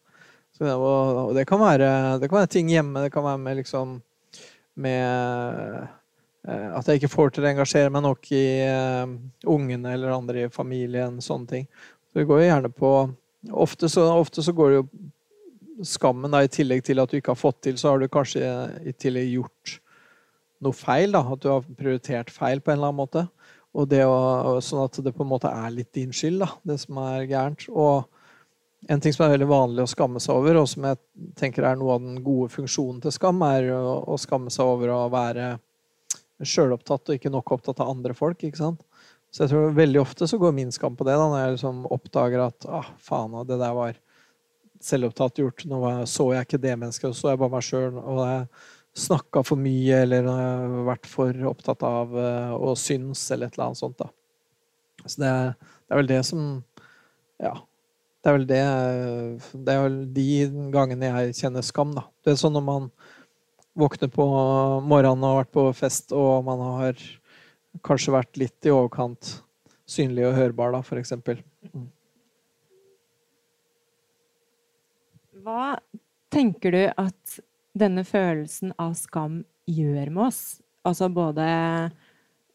så, 0.55 0.71
og, 0.75 1.35
det, 1.35 1.45
kan 1.47 1.61
være, 1.61 1.89
det 2.19 2.29
kan 2.29 2.41
være 2.41 2.51
ting 2.51 2.71
hjemme. 2.71 3.03
Det 3.05 3.13
kan 3.13 3.23
være 3.23 3.41
med 3.41 3.59
liksom 3.61 3.99
med 4.79 5.77
eh, 6.47 6.67
at 6.75 6.87
jeg 6.87 6.99
ikke 6.99 7.11
får 7.13 7.35
til 7.35 7.45
å 7.45 7.51
engasjere 7.51 7.91
meg 7.93 8.03
nok 8.05 8.31
i 8.35 8.43
uh, 8.65 9.05
ungene 9.47 9.93
eller 9.95 10.15
andre 10.15 10.47
i 10.47 10.51
familien. 10.51 11.19
Sånne 11.23 11.51
ting. 11.51 11.69
Så 12.09 12.21
det 12.21 12.27
går 12.29 12.43
jo 12.43 12.51
gjerne 12.51 12.73
på 12.75 12.93
Ofte 13.55 13.87
så, 13.87 14.03
ofte 14.19 14.43
så 14.43 14.51
går 14.51 14.69
det 14.69 14.77
jo 14.81 14.87
skammen 15.85 16.33
da, 16.33 16.43
i 16.43 16.51
tillegg 16.51 16.83
til 16.87 17.01
at 17.01 17.11
du 17.11 17.19
ikke 17.19 17.33
har 17.33 17.39
fått 17.39 17.61
til, 17.67 17.77
så 17.79 17.93
har 17.93 18.01
du 18.01 18.09
kanskje 18.11 18.43
i 18.87 18.93
tillegg 18.97 19.33
gjort 19.37 19.75
noe 20.65 20.75
feil. 20.75 21.13
da, 21.15 21.23
At 21.23 21.43
du 21.43 21.49
har 21.51 21.67
prioritert 21.79 22.31
feil 22.33 22.61
på 22.61 22.73
en 22.73 22.79
eller 22.79 22.91
annen 22.91 23.01
måte. 23.01 23.25
Og 23.77 23.85
det 23.89 24.01
å, 24.07 24.57
sånn 24.65 24.83
at 24.87 24.97
det 25.05 25.13
på 25.13 25.23
en 25.23 25.31
måte 25.31 25.51
er 25.51 25.73
litt 25.73 25.91
din 25.95 26.13
skyld, 26.15 26.41
da, 26.41 26.49
det 26.65 26.79
som 26.81 26.97
er 27.03 27.27
gærent. 27.29 27.67
Og 27.69 28.89
en 28.89 29.01
ting 29.03 29.13
som 29.13 29.25
er 29.25 29.35
veldig 29.35 29.49
vanlig 29.49 29.85
å 29.85 29.91
skamme 29.91 30.21
seg 30.23 30.39
over, 30.39 30.61
og 30.61 30.69
som 30.71 30.87
jeg 30.87 30.99
tenker 31.39 31.67
er 31.67 31.79
noe 31.79 31.97
av 31.97 32.03
den 32.03 32.21
gode 32.25 32.49
funksjonen 32.53 33.01
til 33.03 33.13
skam, 33.13 33.41
er 33.45 33.69
å, 33.75 34.17
skamme 34.21 34.51
seg 34.53 34.67
over 34.71 34.93
å 34.95 34.99
være 35.13 35.57
sjølopptatt 36.39 37.11
og 37.11 37.17
ikke 37.19 37.31
nok 37.33 37.51
opptatt 37.57 37.81
av 37.83 37.91
andre 37.91 38.15
folk. 38.15 38.41
ikke 38.43 38.61
sant? 38.61 38.85
Så 39.29 39.43
jeg 39.43 39.51
tror 39.51 39.75
veldig 39.77 39.99
ofte 40.01 40.25
så 40.25 40.39
går 40.41 40.55
min 40.57 40.71
skam 40.73 40.95
på 40.97 41.05
det, 41.05 41.17
da, 41.19 41.27
når 41.29 41.43
jeg 41.43 41.57
liksom 41.57 41.83
oppdager 41.93 42.47
at 42.47 42.69
ah, 42.71 42.87
faen, 43.03 43.35
det 43.45 43.59
der 43.61 43.75
var 43.77 43.99
selvopptatt 44.83 45.41
gjort. 45.41 45.65
Nå 45.69 45.79
så 46.09 46.29
jeg 46.33 46.47
ikke 46.47 46.61
det 46.61 46.75
mennesket, 46.79 47.15
så 47.15 47.31
jeg 47.31 47.41
bare 47.41 47.53
meg 47.53 47.65
sjøl. 47.65 47.97
Og 47.99 48.21
jeg 48.23 48.45
snakka 48.99 49.43
for 49.47 49.61
mye, 49.61 50.03
eller 50.03 50.27
jeg 50.27 50.85
vært 50.87 51.09
for 51.09 51.49
opptatt 51.51 51.83
av 51.87 52.15
uh, 52.15 52.53
å 52.57 52.75
synes, 52.79 53.23
eller 53.31 53.49
et 53.49 53.57
eller 53.57 53.69
annet 53.69 53.81
sånt. 53.81 53.99
da. 53.99 54.09
Så 55.05 55.21
det, 55.21 55.33
det 55.87 55.95
er 55.95 56.01
vel 56.01 56.11
det 56.11 56.23
som 56.27 56.47
Ja, 57.39 57.53
det 58.19 58.27
er 58.27 58.35
vel 58.35 58.47
det 58.49 58.63
Det 59.53 59.71
er 59.71 59.85
vel 59.85 59.99
de 60.11 60.25
gangene 60.73 61.13
jeg 61.13 61.37
kjenner 61.43 61.63
skam, 61.65 61.93
da. 61.95 62.07
Det 62.23 62.33
er 62.33 62.41
sånn 62.41 62.57
når 62.57 62.65
man 62.67 62.89
våkner 63.79 64.11
på 64.11 64.25
morgenen 64.83 65.23
og 65.23 65.29
har 65.29 65.43
vært 65.43 65.55
på 65.55 65.67
fest, 65.77 66.11
og 66.11 66.43
man 66.47 66.63
har 66.81 66.99
kanskje 67.85 68.15
vært 68.15 68.39
litt 68.41 68.67
i 68.67 68.73
overkant 68.73 69.37
synlig 69.89 70.25
og 70.27 70.35
hørbar, 70.35 70.73
da, 70.75 70.81
for 70.85 70.99
Mm. 70.99 71.48
Hva 75.49 75.79
tenker 76.29 76.75
du 76.75 76.81
at 76.93 77.39
denne 77.77 78.03
følelsen 78.05 78.75
av 78.77 78.93
skam 78.99 79.41
gjør 79.69 80.11
med 80.13 80.27
oss? 80.27 80.41
Altså 80.85 81.09
både 81.09 81.45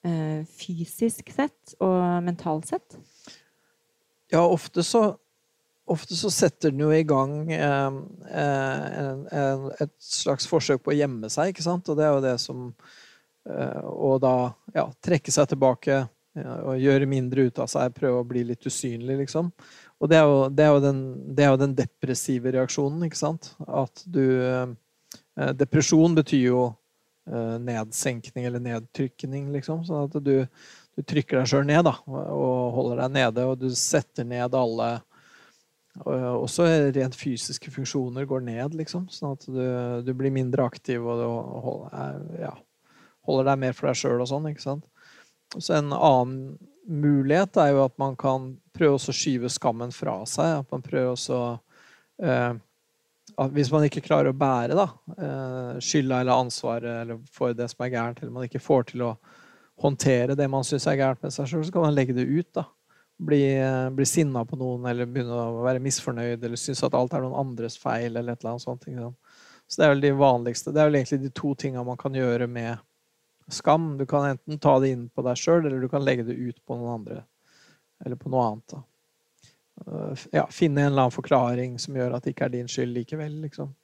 eh, 0.06 0.46
fysisk 0.46 1.32
sett 1.34 1.74
og 1.82 2.22
mentalt 2.22 2.70
sett? 2.70 2.96
Ja, 4.30 4.44
ofte 4.46 4.86
så 4.86 5.16
ofte 5.90 6.16
så 6.16 6.30
setter 6.32 6.72
den 6.72 6.80
jo 6.80 6.92
i 6.94 7.02
gang 7.04 7.50
eh, 7.52 7.96
en, 8.38 9.26
en, 9.28 9.66
et 9.82 9.92
slags 10.00 10.46
forsøk 10.48 10.84
på 10.84 10.94
å 10.94 10.96
gjemme 10.96 11.28
seg, 11.32 11.50
ikke 11.52 11.66
sant? 11.66 11.90
Og 11.90 11.98
det 11.98 12.06
er 12.06 12.14
jo 12.14 12.22
det 12.24 12.38
som 12.40 12.68
eh, 13.50 13.82
Og 13.90 14.20
da 14.22 14.36
ja, 14.76 14.86
trekke 15.04 15.34
seg 15.34 15.50
tilbake 15.50 15.98
ja, 16.38 16.54
og 16.62 16.80
gjøre 16.80 17.10
mindre 17.10 17.48
ut 17.50 17.60
av 17.62 17.68
seg, 17.70 17.92
prøve 17.96 18.22
å 18.22 18.28
bli 18.28 18.46
litt 18.48 18.64
usynlig, 18.66 19.20
liksom. 19.26 19.52
Og 20.04 20.10
det 20.12 20.18
er 20.20 20.28
jo, 20.28 20.40
det 20.52 20.64
er 20.66 20.72
jo, 20.74 20.80
den, 20.84 21.02
det 21.32 21.44
er 21.44 21.52
jo 21.54 21.60
den, 21.62 21.74
depressive 21.78 22.52
reaksjonen, 22.52 23.06
ikke 23.06 23.16
sant? 23.16 23.54
At 23.64 24.02
du 24.04 24.24
eh, 24.44 24.74
Depresjon 25.56 26.12
betyr 26.18 26.42
jo 26.42 26.64
eh, 27.30 27.54
nedsenkning 27.64 28.44
eller 28.44 28.60
nedtrykning, 28.60 29.48
liksom. 29.54 29.80
Sånn 29.88 30.10
at 30.10 30.18
du, 30.20 30.34
du 30.44 31.06
trykker 31.08 31.40
deg 31.40 31.48
sjøl 31.48 31.64
ned 31.70 31.86
da, 31.88 31.96
og 32.04 32.76
holder 32.76 33.00
deg 33.06 33.16
nede, 33.16 33.48
og 33.48 33.64
du 33.64 33.70
setter 33.72 34.28
ned 34.28 34.56
alle 34.60 34.92
også 35.94 36.64
rent 36.90 37.14
fysiske 37.14 37.70
funksjoner 37.70 38.26
går 38.26 38.40
ned, 38.42 38.74
liksom. 38.74 39.06
Sånn 39.14 39.36
at 39.36 39.46
du, 39.46 39.64
du 40.02 40.12
blir 40.18 40.34
mindre 40.34 40.66
aktiv 40.66 41.04
og 41.06 41.20
du 41.20 41.26
holder, 41.64 42.18
ja, 42.42 42.52
holder 43.24 43.52
deg 43.52 43.60
mer 43.62 43.76
for 43.78 43.88
deg 43.88 44.00
sjøl 44.00 44.24
og 44.24 44.28
sånn. 44.28 44.82
Så 45.54 45.76
en 45.78 45.94
annen 45.94 46.56
mulighet 46.86 47.56
er 47.60 47.72
jo 47.72 47.84
at 47.84 47.96
man 48.00 48.16
kan 48.18 48.52
prøve 48.76 48.98
å 48.98 49.14
skyve 49.14 49.50
skammen 49.52 49.92
fra 49.94 50.20
seg. 50.28 50.60
At 50.62 50.70
man 50.74 50.84
prøver 50.84 51.12
også 51.14 51.40
eh, 52.22 52.52
Hvis 53.56 53.72
man 53.72 53.86
ikke 53.86 54.04
klarer 54.04 54.30
å 54.30 54.36
bære 54.38 54.76
da, 54.78 54.88
eh, 55.16 55.80
skylda 55.82 56.20
eller 56.20 56.44
ansvaret 56.44 57.02
eller 57.02 57.22
for 57.32 57.56
det 57.56 57.70
som 57.72 57.86
er 57.86 57.94
gærent, 57.96 58.22
eller 58.22 58.36
man 58.36 58.46
ikke 58.46 58.62
får 58.62 58.90
til 58.92 59.08
å 59.08 59.16
håndtere 59.82 60.36
det 60.38 60.46
man 60.50 60.66
syns 60.66 60.86
er 60.86 61.00
gærent 61.00 61.24
med 61.24 61.34
seg 61.34 61.48
sjøl, 61.50 61.64
så 61.66 61.74
kan 61.74 61.88
man 61.88 61.96
legge 61.96 62.14
det 62.16 62.28
ut. 62.28 62.52
da 62.54 62.68
bli, 63.18 63.60
bli 63.92 64.06
sinna 64.06 64.44
på 64.44 64.58
noen 64.58 64.86
eller 64.90 65.06
begynne 65.06 65.34
å 65.34 65.64
være 65.64 65.82
misfornøyd 65.82 66.42
eller 66.44 66.60
synes 66.60 66.82
at 66.86 66.96
alt 66.98 67.14
er 67.14 67.22
noen 67.24 67.38
andres 67.44 67.76
feil. 67.78 68.16
eller 68.16 68.32
et 68.32 68.42
eller 68.42 68.54
annet 68.54 68.64
sånt. 68.64 68.88
Så 69.66 69.80
det 69.80 69.86
er 69.86 69.94
vel 69.94 70.02
de 70.04 70.12
vanligste. 70.18 70.72
Det 70.72 70.82
er 70.82 70.90
vel 70.90 71.00
egentlig 71.00 71.20
de 71.22 71.30
to 71.34 71.54
tinga 71.54 71.84
man 71.84 72.00
kan 72.00 72.14
gjøre 72.14 72.48
med 72.50 72.76
skam. 73.52 73.94
Du 73.98 74.06
kan 74.06 74.24
enten 74.24 74.58
ta 74.58 74.78
det 74.80 74.94
inn 74.94 75.06
på 75.08 75.24
deg 75.26 75.38
sjøl, 75.38 75.64
eller 75.66 75.80
du 75.80 75.88
kan 75.92 76.04
legge 76.04 76.26
det 76.28 76.36
ut 76.38 76.58
på 76.66 76.78
noen 76.78 77.00
andre. 77.00 77.22
Eller 78.04 78.20
på 78.20 78.32
noe 78.32 78.48
annet. 78.48 78.74
Da. 78.74 78.82
Ja, 80.30 80.46
finne 80.50 80.84
en 80.84 80.92
eller 80.92 81.06
annen 81.06 81.14
forklaring 81.14 81.78
som 81.82 81.96
gjør 81.98 82.16
at 82.16 82.24
det 82.24 82.34
ikke 82.34 82.48
er 82.48 82.54
din 82.54 82.70
skyld 82.70 82.94
likevel. 82.94 83.40
liksom. 83.44 83.74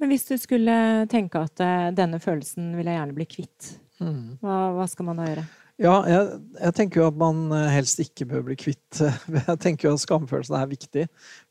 Men 0.00 0.12
hvis 0.14 0.24
du 0.30 0.36
skulle 0.40 0.74
tenke 1.12 1.42
at 1.44 1.60
eh, 1.60 1.90
denne 1.92 2.20
følelsen 2.22 2.72
vil 2.78 2.88
jeg 2.88 2.96
gjerne 2.96 3.16
bli 3.16 3.26
kvitt, 3.28 3.72
mm. 4.00 4.38
hva, 4.40 4.60
hva 4.78 4.86
skal 4.88 5.10
man 5.10 5.20
da 5.20 5.26
gjøre? 5.28 5.44
Ja, 5.80 5.94
jeg, 6.08 6.38
jeg, 6.60 6.74
tenker 6.76 7.02
jo 7.02 7.08
at 7.10 7.18
man 7.20 7.42
eh, 7.56 7.68
helst 7.74 8.00
ikke 8.00 8.28
bør 8.28 8.46
bli 8.48 8.56
kvitt 8.60 9.00
Jeg 9.48 9.60
tenker 9.60 9.88
jo 9.88 9.94
at 9.96 10.04
skamfølelsen 10.04 10.56
er 10.56 10.72
viktig. 10.72 11.06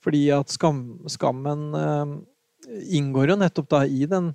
Fordi 0.05 0.23
at 0.33 0.53
skam, 0.53 0.83
skammen 1.09 1.69
inngår 2.69 3.33
jo 3.33 3.39
nettopp 3.41 3.69
da 3.73 3.83
i 3.85 4.03
den 4.09 4.33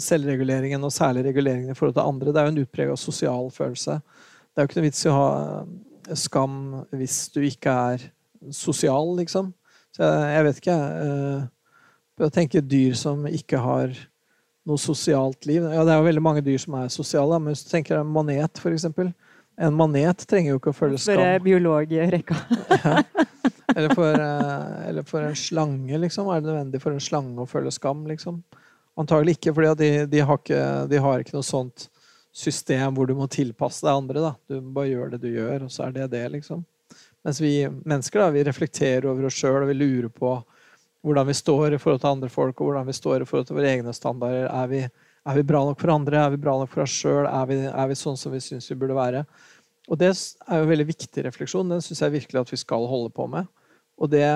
selvreguleringen, 0.00 0.82
og 0.84 0.92
særlig 0.92 1.24
reguleringen 1.24 1.70
i 1.72 1.76
forhold 1.76 1.94
til 1.96 2.06
andre. 2.06 2.32
Det 2.32 2.40
er 2.40 2.48
jo 2.48 2.54
en 2.54 2.64
utprega 2.64 2.96
sosial 3.00 3.48
følelse. 3.54 4.00
Det 4.50 4.60
er 4.60 4.66
jo 4.66 4.70
ikke 4.70 4.80
noe 4.80 4.88
vits 4.88 5.04
i 5.06 5.10
å 5.10 5.16
ha 5.16 6.18
skam 6.18 6.58
hvis 6.96 7.22
du 7.34 7.40
ikke 7.46 7.72
er 7.94 8.04
sosial, 8.54 9.14
liksom. 9.20 9.52
Så 9.96 10.04
jeg, 10.04 10.28
jeg 10.34 10.46
vet 10.46 10.60
ikke, 10.62 10.76
jeg. 10.76 11.08
Uh, 11.08 11.48
jeg 12.20 12.34
tenker 12.34 12.64
dyr 12.68 12.96
som 12.98 13.24
ikke 13.28 13.60
har 13.64 13.94
noe 14.68 14.80
sosialt 14.80 15.46
liv. 15.48 15.64
Ja, 15.64 15.84
det 15.86 15.94
er 15.94 16.00
jo 16.02 16.08
veldig 16.08 16.22
mange 16.24 16.44
dyr 16.44 16.60
som 16.60 16.76
er 16.76 16.90
sosiale, 16.92 17.38
men 17.40 17.54
hvis 17.54 17.64
du 17.64 17.70
tenker 17.72 18.00
en 18.00 18.10
manet, 18.12 18.60
f.eks. 18.60 18.86
En 19.60 19.76
manet 19.76 20.24
trenger 20.28 20.54
jo 20.54 20.60
ikke 20.60 20.74
å 20.74 20.76
føle 20.76 21.00
skam. 21.00 21.20
For 21.20 21.44
biolog 21.44 21.94
i 21.96 22.02
rekka. 22.12 22.36
ja. 22.84 22.98
eller, 23.74 23.94
for, 23.96 24.12
eh, 24.12 24.88
eller, 24.90 25.06
for, 25.08 25.24
en 25.24 25.38
slange, 25.38 26.02
liksom. 26.04 26.28
Er 26.28 26.42
det 26.42 26.50
nødvendig 26.50 26.82
for 26.84 26.96
en 26.96 27.04
slange 27.04 27.40
å 27.40 27.48
føle 27.48 27.72
skam, 27.74 28.04
liksom? 28.10 28.42
Antagelig 29.00 29.38
ikke, 29.38 29.54
for 29.56 29.64
de, 29.80 29.90
de, 30.10 30.20
de 30.20 31.00
har 31.00 31.22
ikke 31.24 31.36
noe 31.36 31.46
sånt 31.46 31.88
system 32.36 32.94
hvor 32.94 33.08
du 33.08 33.16
må 33.18 33.26
tilpasse 33.30 33.84
deg 33.86 33.96
andre. 33.96 34.22
Da. 34.22 34.32
Du 34.50 34.72
bare 34.74 34.90
gjør 34.90 35.14
det 35.14 35.22
du 35.24 35.30
gjør, 35.32 35.66
og 35.66 35.72
så 35.72 35.86
er 35.86 35.96
det 35.96 36.10
det, 36.14 36.26
liksom. 36.36 36.62
Mens 37.26 37.40
vi 37.42 37.54
mennesker 37.68 38.22
da, 38.22 38.30
vi 38.32 38.46
reflekterer 38.46 39.08
over 39.10 39.28
oss 39.28 39.36
sjøl, 39.36 39.62
og 39.62 39.68
vi 39.68 39.76
lurer 39.76 40.08
på 40.12 40.38
hvordan 41.04 41.28
vi 41.28 41.36
står 41.36 41.74
i 41.74 41.80
forhold 41.80 42.02
til 42.02 42.12
andre 42.12 42.28
folk, 42.32 42.60
og 42.60 42.70
hvordan 42.70 42.88
vi 42.88 42.96
står 42.96 43.22
i 43.22 43.28
forhold 43.28 43.48
til 43.48 43.56
våre 43.56 43.72
egne 43.72 43.92
standarder. 43.96 44.48
Er 44.48 44.70
vi, 44.70 44.82
er 44.84 45.38
vi 45.38 45.46
bra 45.48 45.62
nok 45.64 45.80
for 45.80 45.92
andre? 45.94 46.20
Er 46.20 46.34
vi 46.34 46.40
bra 46.40 46.56
nok 46.60 46.72
for 46.72 46.84
oss 46.84 46.96
sjøl? 46.96 47.24
Er, 47.28 47.54
er, 47.70 47.86
vi 47.88 47.98
sånn 47.98 48.18
som 48.20 48.34
vi 48.34 48.42
syns 48.44 48.68
vi 48.72 48.78
burde 48.80 48.96
være? 48.96 49.24
Og 49.90 49.98
det 50.00 50.10
er 50.12 50.60
jo 50.60 50.66
en 50.66 50.70
veldig 50.70 50.88
viktig 50.92 51.24
refleksjon. 51.26 51.72
Den 51.72 51.84
syns 51.84 52.02
jeg 52.04 52.14
virkelig 52.14 52.42
at 52.42 52.52
vi 52.52 52.60
skal 52.60 52.88
holde 52.88 53.12
på 53.16 53.26
med. 53.32 53.48
Og 54.00 54.12
det 54.12 54.26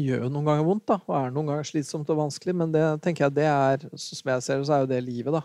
gjør 0.00 0.26
jo 0.26 0.30
noen 0.32 0.48
ganger 0.48 0.66
vondt, 0.66 0.86
da, 0.88 0.98
og 1.06 1.14
er 1.18 1.34
noen 1.34 1.50
ganger 1.50 1.68
slitsomt 1.68 2.10
og 2.12 2.20
vanskelig, 2.20 2.54
men 2.56 2.72
det 2.74 2.84
tenker 3.04 3.26
jeg 3.26 3.36
det 3.36 3.46
er, 3.50 3.86
som 3.96 4.32
jeg 4.32 4.44
ser 4.44 4.60
det, 4.60 4.68
så 4.68 4.76
er 4.76 4.84
jo 4.84 4.90
det 4.90 5.02
livet, 5.04 5.36
da. 5.36 5.42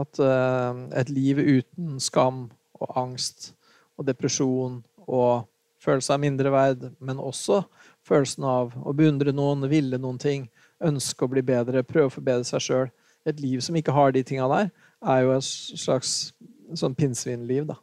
At 0.00 0.20
uh, 0.22 0.84
et 1.00 1.10
liv 1.10 1.40
uten 1.40 1.98
skam 2.02 2.44
og 2.80 2.98
angst 3.00 3.50
og 3.98 4.06
depresjon 4.08 4.78
og 5.06 5.48
følelse 5.80 6.14
av 6.14 6.22
mindreverd, 6.22 6.86
men 7.00 7.20
også 7.20 7.62
følelsen 8.06 8.46
av 8.46 8.74
å 8.76 8.94
beundre 8.96 9.34
noen, 9.34 9.66
ville 9.70 9.98
noen 10.00 10.20
ting, 10.20 10.46
ønske 10.80 11.26
å 11.26 11.32
bli 11.32 11.42
bedre, 11.44 11.84
prøve 11.84 12.08
å 12.08 12.14
forbedre 12.14 12.46
seg 12.48 12.64
sjøl. 12.64 12.92
Et 13.28 13.40
liv 13.42 13.60
som 13.64 13.76
ikke 13.76 13.94
har 13.94 14.14
de 14.14 14.22
tinga 14.24 14.48
der, 14.52 14.70
er 15.10 15.24
jo 15.24 15.34
et 15.34 15.46
slags 15.46 16.32
sånn 16.76 16.96
pinnsvinliv, 16.96 17.66
da, 17.68 17.76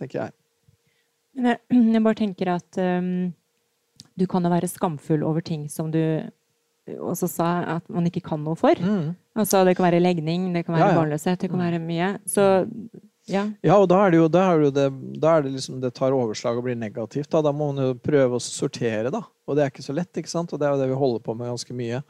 tenker 0.00 0.24
jeg. 0.24 0.36
Jeg, 1.34 1.60
jeg 1.94 2.02
bare 2.02 2.18
tenker 2.18 2.54
at 2.56 2.80
um, 2.80 3.32
du 4.18 4.26
kan 4.30 4.44
jo 4.46 4.50
være 4.52 4.68
skamfull 4.70 5.24
over 5.26 5.40
ting 5.42 5.68
som 5.70 5.90
du 5.90 6.00
også 7.00 7.28
sa 7.32 7.48
at 7.78 7.86
man 7.88 8.04
ikke 8.06 8.22
kan 8.26 8.42
noe 8.44 8.54
for. 8.60 8.76
Mm. 8.76 9.14
Altså, 9.40 9.64
det 9.64 9.76
kan 9.78 9.86
være 9.88 10.02
legning, 10.04 10.50
det 10.52 10.66
kan 10.66 10.74
være 10.76 10.84
Ja, 10.84 10.92
ja. 10.92 10.98
barnløshet, 11.00 11.38
det 11.40 11.50
kan 11.50 11.58
Mm. 11.58 11.64
være 11.64 11.80
mye. 11.80 12.08
Så 12.28 12.44
ja. 13.26 13.46
Ja, 13.64 13.78
og 13.80 13.88
da 13.88 14.02
er 14.04 14.10
det 14.12 14.18
jo, 14.20 14.26
er 14.28 14.70
det, 14.70 14.84
er 15.24 15.42
det 15.42 15.52
liksom 15.54 15.80
det 15.80 15.94
tar 15.94 16.12
overslag 16.12 16.58
og 16.58 16.64
blir 16.64 16.76
negativt. 16.76 17.30
Da. 17.30 17.40
da 17.40 17.52
må 17.52 17.72
man 17.72 17.82
jo 17.86 17.94
prøve 17.94 18.36
å 18.36 18.40
sortere, 18.42 19.10
da. 19.10 19.22
Og 19.48 19.56
det 19.56 19.64
er 19.64 19.70
ikke 19.72 19.82
så 19.86 19.94
lett, 19.96 20.12
ikke 20.12 20.28
sant? 20.28 20.52
Og 20.52 20.60
det 20.60 20.68
er 20.68 20.72
jo 20.76 20.82
det 20.82 20.88
vi 20.92 21.00
holder 21.00 21.20
på 21.24 21.34
med 21.36 21.48
ganske 21.48 21.72
mye. 21.74 22.02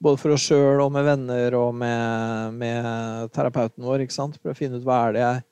Både 0.00 0.18
for 0.18 0.30
oss 0.34 0.46
sjøl 0.46 0.80
og 0.84 0.92
med 0.92 1.04
venner 1.04 1.54
og 1.58 1.74
med, 1.74 2.54
med 2.54 3.30
terapeuten 3.34 3.82
vår. 3.82 4.00
ikke 4.06 4.14
sant? 4.14 4.38
For 4.42 4.52
å 4.52 4.56
finne 4.56 4.78
ut 4.78 4.84
hva 4.86 5.08
er 5.08 5.12
det 5.12 5.20
jeg, 5.26 5.42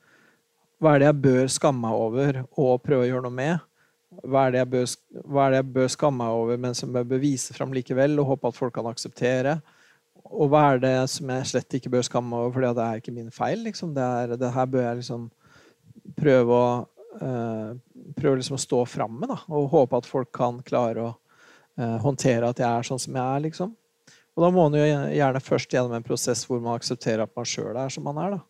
hva 0.82 0.94
er 0.94 0.98
det 1.02 1.06
jeg 1.10 1.22
bør 1.22 1.46
skamme 1.50 1.80
meg 1.82 1.98
over 1.98 2.40
og 2.58 2.82
prøve 2.82 3.04
å 3.06 3.10
gjøre 3.10 3.22
noe 3.26 3.36
med. 3.42 3.58
Hva 4.20 4.46
er 4.50 4.66
bør, 4.68 4.88
hva 5.24 5.46
er 5.46 5.54
det 5.54 5.60
jeg 5.62 5.68
bør 5.74 5.92
skamme 5.94 6.20
meg 6.20 6.40
over, 6.40 6.58
men 6.60 6.76
som 6.76 6.92
jeg 6.94 7.08
bør 7.08 7.22
vise 7.22 7.54
fram 7.56 7.72
likevel 7.72 8.18
og 8.20 8.34
håpe 8.34 8.50
at 8.50 8.58
folk 8.58 8.74
kan 8.76 8.88
akseptere. 8.90 9.56
Og 10.32 10.50
hva 10.52 10.66
er 10.72 10.82
det 10.82 10.96
som 11.10 11.30
jeg 11.32 11.48
slett 11.48 11.78
ikke 11.78 11.92
bør 11.92 12.04
skamme 12.06 12.30
meg 12.30 12.44
over, 12.44 12.54
fordi 12.56 12.72
det 12.78 12.86
er 12.86 13.00
ikke 13.00 13.14
min 13.16 13.32
feil. 13.34 13.64
Liksom. 13.64 13.94
Det, 13.96 14.04
er, 14.04 14.36
det 14.40 14.52
her 14.52 14.68
bør 14.70 14.84
jeg 14.84 15.00
liksom 15.00 15.28
prøve 16.18 16.58
å 16.58 16.68
uh, 17.20 17.72
prøve 18.16 18.38
liksom 18.38 18.56
å 18.58 18.62
stå 18.62 18.84
fram 18.88 19.18
med, 19.20 19.32
da, 19.32 19.38
og 19.52 19.70
håpe 19.72 20.00
at 20.00 20.08
folk 20.08 20.32
kan 20.34 20.60
klare 20.66 21.04
å 21.04 21.10
uh, 21.12 21.98
håndtere 22.04 22.48
at 22.48 22.62
jeg 22.62 22.68
er 22.68 22.88
sånn 22.88 23.02
som 23.02 23.18
jeg 23.18 23.24
er. 23.24 23.44
liksom. 23.48 23.74
Og 24.32 24.44
da 24.44 24.48
må 24.48 24.64
man 24.64 24.78
jo 24.78 24.86
gjerne 24.86 25.44
først 25.44 25.74
gjennom 25.74 25.98
en 25.98 26.06
prosess 26.06 26.46
hvor 26.48 26.62
man 26.62 26.78
aksepterer 26.78 27.26
at 27.26 27.36
man 27.36 27.48
sjøl 27.48 27.76
er 27.76 27.92
som 27.92 28.06
man 28.08 28.20
er. 28.22 28.38
da. 28.38 28.40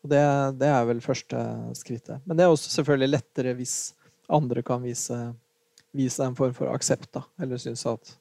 Og 0.00 0.10
det, 0.10 0.22
det 0.58 0.70
er 0.72 0.86
vel 0.88 1.02
første 1.04 1.40
skrittet. 1.78 2.22
Men 2.24 2.38
det 2.38 2.46
er 2.46 2.52
også 2.54 2.72
selvfølgelig 2.72 3.12
lettere 3.12 3.54
hvis 3.58 3.76
andre 4.30 4.62
kan 4.66 4.82
vise, 4.82 5.16
vise 5.96 6.24
en 6.24 6.36
form 6.38 6.54
for 6.56 6.70
aksept, 6.72 7.10
da, 7.16 7.24
eller 7.42 7.60
synes 7.60 7.84
at, 7.88 8.14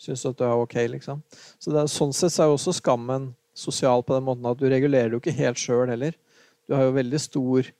synes 0.00 0.24
at 0.28 0.38
du 0.38 0.44
er 0.46 0.62
ok, 0.62 0.76
liksom. 0.94 1.22
Så 1.58 1.74
er, 1.74 1.90
sånn 1.90 2.14
sett 2.16 2.34
så 2.34 2.44
er 2.44 2.52
jo 2.52 2.58
også 2.58 2.76
skammen 2.78 3.32
sosial 3.58 4.04
på 4.06 4.14
den 4.14 4.26
måten 4.28 4.46
at 4.46 4.60
du 4.60 4.68
regulerer 4.70 5.10
det 5.10 5.18
jo 5.18 5.22
ikke 5.22 5.38
helt 5.40 5.60
sjøl 5.60 5.90
heller. 5.90 6.14
Du 6.68 6.76
har 6.76 6.86
jo 6.86 6.96
veldig 6.98 7.20
stor 7.22 7.70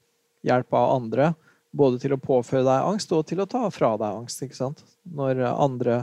hjelp 0.46 0.74
av 0.74 0.94
andre, 0.96 1.32
både 1.78 2.00
til 2.02 2.14
å 2.16 2.20
påføre 2.22 2.64
deg 2.66 2.90
angst 2.90 3.12
og 3.14 3.26
til 3.28 3.42
å 3.44 3.48
ta 3.50 3.66
fra 3.70 3.92
deg 4.00 4.22
angst. 4.22 4.42
ikke 4.42 4.58
sant? 4.58 4.82
Når 5.04 5.44
andre 5.52 6.00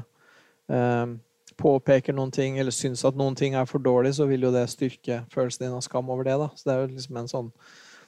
eh, 0.72 1.16
påpeker 1.60 2.16
noen 2.16 2.32
ting 2.36 2.60
eller 2.62 2.76
syns 2.76 3.04
at 3.08 3.18
noen 3.18 3.36
ting 3.36 3.58
er 3.58 3.68
for 3.68 3.84
dårlig, 3.84 4.14
så 4.16 4.28
vil 4.30 4.46
jo 4.48 4.54
det 4.54 4.68
styrke 4.72 5.24
følelsen 5.34 5.66
din 5.66 5.76
av 5.76 5.84
skam 5.84 6.12
over 6.14 6.28
det. 6.28 6.38
da. 6.40 6.52
Så 6.56 6.70
det 6.70 6.76
er 6.76 6.84
jo 6.84 6.94
liksom 6.94 7.20
en 7.20 7.32
sånn 7.32 7.52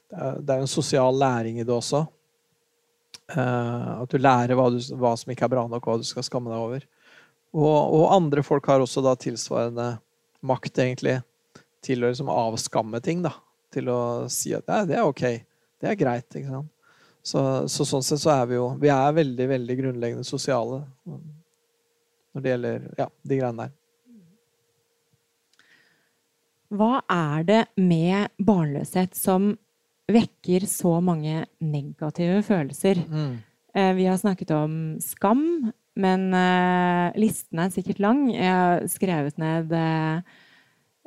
det 0.07 0.53
er 0.53 0.61
jo 0.61 0.63
en 0.63 0.71
sosial 0.71 1.17
læring 1.19 1.57
i 1.59 1.65
det 1.67 1.73
også. 1.73 2.05
Eh, 3.27 3.87
at 4.01 4.11
du 4.11 4.21
lærer 4.21 4.55
hva, 4.55 4.69
du, 4.71 4.79
hva 4.95 5.11
som 5.19 5.31
ikke 5.33 5.47
er 5.47 5.51
bra 5.51 5.65
nok, 5.67 5.87
hva 5.87 5.97
du 5.99 6.05
skal 6.07 6.25
skamme 6.25 6.51
deg 6.51 6.63
over. 6.63 6.85
Og, 7.57 7.75
og 7.97 8.05
andre 8.15 8.43
folk 8.45 8.67
har 8.71 8.83
også 8.83 9.03
da 9.03 9.15
tilsvarende 9.19 9.89
makt, 10.47 10.79
egentlig, 10.83 11.17
til 11.83 12.03
å 12.03 12.11
liksom 12.11 12.31
avskamme 12.31 13.01
ting. 13.03 13.23
da. 13.25 13.33
Til 13.73 13.91
å 13.91 13.99
si 14.31 14.53
at 14.55 14.67
ja, 14.69 14.83
det 14.87 14.99
er 14.99 15.07
ok, 15.07 15.25
det 15.81 15.91
er 15.91 15.99
greit. 15.99 16.29
ikke 16.31 16.53
sant? 16.53 16.71
Så, 17.27 17.41
så 17.67 17.83
sånn 17.83 18.05
sett 18.05 18.21
så 18.21 18.29
er 18.31 18.45
vi 18.47 18.55
jo 18.55 18.69
Vi 18.79 18.87
er 18.87 19.15
veldig, 19.17 19.47
veldig 19.49 19.75
grunnleggende 19.81 20.23
sosiale 20.23 20.77
når 21.03 22.43
det 22.45 22.51
gjelder 22.53 22.85
ja, 23.01 23.07
de 23.27 23.39
greiene 23.39 23.65
der. 23.65 23.73
Hva 26.77 27.01
er 27.11 27.43
det 27.47 27.59
med 27.79 28.31
barnløshet 28.43 29.15
som 29.17 29.55
vekker 30.11 30.65
så 30.69 30.97
mange 31.03 31.45
negative 31.59 32.41
følelser? 32.47 33.03
Mm. 33.07 33.35
Vi 33.97 34.05
har 34.07 34.17
snakket 34.17 34.51
om 34.55 34.71
skam, 35.03 35.69
men 35.97 36.33
eh, 36.33 37.15
listen 37.17 37.61
er 37.61 37.73
sikkert 37.73 38.01
lang. 38.03 38.27
Jeg 38.31 38.51
har 38.51 38.85
skrevet 38.91 39.39
ned 39.41 39.73
eh, 39.73 40.35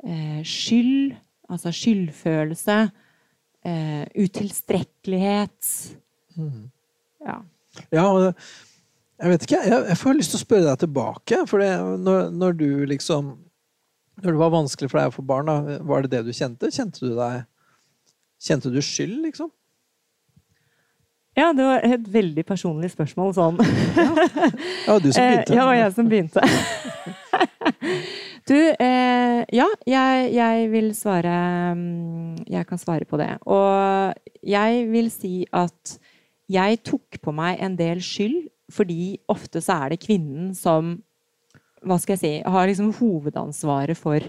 eh, 0.03 0.41
skyld, 0.47 1.15
altså 1.51 1.71
skyldfølelse, 1.75 2.81
utilstrekkelighet 3.61 4.17
utilstrekkelighet. 4.17 5.67
Ja. 7.21 7.35
Ja, 7.93 8.05
og 8.09 8.33
jeg 9.21 9.29
vet 9.29 9.43
ikke, 9.45 9.59
jeg, 9.69 9.83
jeg 9.91 9.99
får 10.01 10.17
lyst 10.17 10.33
til 10.33 10.39
å 10.39 10.45
spørre 10.45 10.65
deg 10.65 10.81
tilbake. 10.81 11.41
For 11.47 11.61
det, 11.61 11.69
når, 12.01 12.31
når 12.33 12.57
du 12.57 12.69
liksom 12.89 13.37
Når 14.21 14.35
det 14.35 14.39
var 14.41 14.51
vanskelig 14.53 14.89
for 14.91 14.99
deg 14.99 15.09
å 15.09 15.13
få 15.15 15.23
barn, 15.25 15.47
da, 15.47 15.77
var 15.87 16.03
det 16.03 16.11
det 16.11 16.25
du 16.27 16.33
kjente? 16.35 16.69
Kjente 16.73 16.99
du 17.01 17.15
deg 17.15 17.45
Kjente 18.41 18.71
du 18.73 18.79
skyld, 18.81 19.19
liksom? 19.27 19.51
ja, 21.37 21.53
det 21.55 21.63
var 21.63 21.79
et 21.87 22.07
veldig 22.11 22.43
personlig 22.45 22.89
spørsmål 22.91 23.29
sånn. 23.37 23.57
Ja, 23.61 24.97
du 24.99 25.07
som 25.13 25.21
Eh, 25.23 25.29
begynte. 25.31 25.53
ja, 25.55 25.61
det 25.61 25.67
var 25.69 25.77
jeg 25.77 25.93
som 25.95 26.09
begynte. 26.11 26.41
du, 28.51 28.57
eh, 28.57 29.39
ja, 29.55 29.67
jeg, 29.87 30.25
jeg 30.35 30.67
vil 30.73 30.89
svare 30.97 31.35
mm, 31.77 32.41
Jeg 32.51 32.67
kan 32.69 32.79
svare 32.81 33.05
på 33.07 33.17
det. 33.21 33.29
Og 33.47 34.13
jeg 34.43 34.83
vil 34.91 35.07
si 35.13 35.45
at 35.55 35.95
jeg 36.51 36.81
tok 36.83 37.21
på 37.23 37.31
meg 37.35 37.61
en 37.63 37.77
del 37.79 38.01
skyld, 38.03 38.49
fordi 38.71 39.15
ofte 39.31 39.61
så 39.63 39.71
er 39.85 39.89
det 39.95 40.01
kvinnen 40.03 40.51
som 40.57 40.97
hva 41.81 41.95
skal 41.97 42.13
jeg 42.17 42.21
si, 42.21 42.33
har 42.45 42.67
liksom 42.69 42.91
hovedansvaret 42.99 43.97
for, 43.97 44.21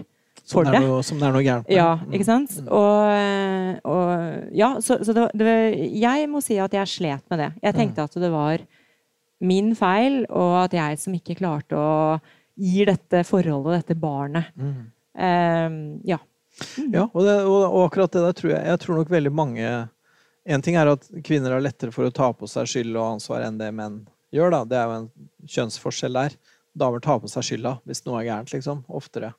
for 0.47 0.63
som, 0.63 0.65
det 0.65 0.71
det. 0.73 0.79
er 0.79 0.87
noe, 0.87 1.03
som 1.05 1.19
det 1.21 1.27
er 1.27 1.33
noe 1.35 1.43
gærent 1.45 1.67
med. 1.67 1.75
Ja, 1.77 1.91
Mm. 1.99 2.13
ikke 2.17 2.25
sant? 2.25 2.55
Og, 2.65 3.77
og 3.85 4.02
ja, 4.55 4.75
så, 4.83 4.99
så 5.05 5.15
det, 5.15 5.27
det, 5.39 5.53
jeg 5.99 6.29
må 6.31 6.41
si 6.43 6.57
at 6.61 6.73
jeg 6.75 6.91
slet 6.91 7.23
med 7.31 7.41
det. 7.41 7.51
Jeg 7.63 7.77
tenkte 7.77 8.05
at 8.07 8.17
det 8.21 8.31
var 8.33 8.63
min 9.43 9.73
feil, 9.75 10.23
og 10.31 10.57
at 10.65 10.75
jeg 10.77 10.99
som 11.01 11.15
ikke 11.17 11.37
klarte 11.39 11.79
å 11.79 12.19
gi 12.59 12.85
dette 12.87 13.23
forholdet, 13.27 13.81
dette 13.81 13.97
barnet. 13.99 14.53
Mm. 14.55 14.85
Eh, 15.17 15.79
ja. 16.13 16.19
Ja, 16.93 17.07
og, 17.07 17.21
det, 17.25 17.33
og 17.49 17.79
akkurat 17.87 18.13
det 18.13 18.21
der 18.21 18.35
tror 18.37 18.51
jeg 18.51 18.61
Jeg 18.69 18.79
tror 18.83 18.97
nok 18.99 19.09
veldig 19.09 19.31
mange 19.33 19.69
En 20.45 20.61
ting 20.61 20.75
er 20.77 20.91
at 20.91 21.07
kvinner 21.25 21.55
har 21.55 21.63
lettere 21.65 21.89
for 21.93 22.05
å 22.05 22.13
ta 22.13 22.27
på 22.29 22.45
seg 22.51 22.69
skyld 22.69 22.93
og 22.93 23.15
ansvar 23.15 23.41
enn 23.47 23.57
det 23.57 23.71
menn 23.73 24.03
gjør. 24.33 24.51
da. 24.53 24.59
Det 24.67 24.77
er 24.77 24.85
jo 24.89 24.97
en 24.99 25.07
kjønnsforskjell 25.55 26.19
der. 26.19 26.35
Damer 26.77 27.01
tar 27.01 27.21
på 27.23 27.31
seg 27.31 27.47
skylda 27.47 27.77
hvis 27.87 28.03
noe 28.05 28.19
er 28.21 28.27
gærent, 28.27 28.53
liksom. 28.53 28.83
Oftere. 28.89 29.31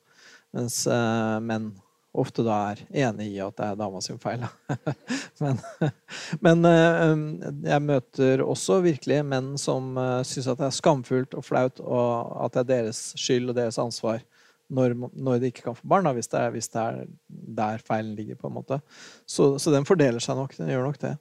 Mens 0.54 0.80
uh, 0.88 1.38
menn 1.44 1.72
ofte 2.14 2.44
da 2.46 2.58
er 2.70 2.82
enig 3.06 3.32
i 3.32 3.40
at 3.42 3.56
det 3.58 3.66
er 3.66 3.78
dama 3.78 4.00
sin 4.04 4.20
feil. 4.22 4.44
men 5.42 5.58
men 6.44 6.68
eh, 6.68 7.14
jeg 7.66 7.82
møter 7.84 8.44
også 8.44 8.80
virkelig 8.84 9.20
menn 9.26 9.54
som 9.60 9.96
uh, 9.98 10.20
syns 10.26 10.48
at 10.52 10.60
det 10.60 10.68
er 10.68 10.78
skamfullt 10.78 11.34
og 11.38 11.46
flaut, 11.46 11.82
og 11.82 12.30
at 12.46 12.54
det 12.54 12.64
er 12.64 12.70
deres 12.78 13.02
skyld 13.18 13.50
og 13.50 13.58
deres 13.58 13.80
ansvar 13.82 14.22
når, 14.72 14.94
når 15.12 15.38
de 15.38 15.50
ikke 15.50 15.66
kan 15.66 15.76
få 15.76 15.86
barn, 15.88 16.06
da, 16.06 16.14
hvis, 16.16 16.30
det 16.32 16.40
er, 16.40 16.54
hvis 16.54 16.70
det 16.72 16.80
er 16.80 17.04
der 17.28 17.82
feilen 17.84 18.14
ligger. 18.16 18.38
på 18.40 18.48
en 18.48 18.56
måte. 18.56 18.80
Så, 19.26 19.58
så 19.58 19.72
den 19.74 19.84
fordeler 19.84 20.22
seg 20.22 20.38
nok. 20.38 20.56
Den 20.56 20.72
gjør 20.72 20.86
nok 20.88 21.00
det. 21.02 21.14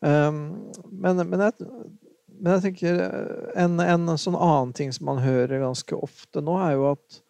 Um, 0.00 0.42
men, 0.90 1.22
men, 1.30 1.40
jeg, 1.40 1.68
men 2.38 2.52
jeg 2.52 2.64
tenker 2.68 3.00
eh, 3.06 3.46
en, 3.64 3.80
en 3.82 4.12
sånn 4.18 4.36
annen 4.38 4.74
ting 4.76 4.92
som 4.94 5.08
man 5.10 5.22
hører 5.24 5.62
ganske 5.62 5.98
ofte 5.98 6.42
nå, 6.44 6.58
er 6.62 6.76
jo 6.76 6.92
at 6.92 7.22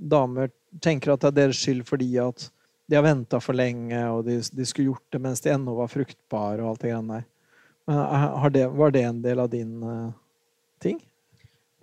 damer 0.00 0.50
tenker 0.84 1.12
at 1.14 1.20
det 1.24 1.28
er 1.32 1.36
deres 1.42 1.60
skyld 1.62 1.84
fordi 1.88 2.12
at 2.22 2.50
de 2.88 2.96
har 2.96 3.04
venta 3.04 3.40
for 3.40 3.52
lenge, 3.56 3.98
og 4.08 4.24
de, 4.24 4.38
de 4.40 4.64
skulle 4.64 4.88
gjort 4.92 5.04
det 5.12 5.20
mens 5.20 5.42
de 5.44 5.50
ennå 5.52 5.74
var 5.76 5.90
fruktbare. 5.92 6.62
og 6.62 6.70
alt 6.70 6.80
det 6.84 6.92
greiene 6.92 7.18
der. 7.18 7.26
Men 7.88 7.98
eh, 7.98 8.24
har 8.42 8.50
det, 8.54 8.64
Var 8.78 8.90
det 8.96 9.02
en 9.08 9.22
del 9.22 9.38
av 9.44 9.50
din 9.52 9.82
uh, 9.82 10.10
ting? 10.80 10.98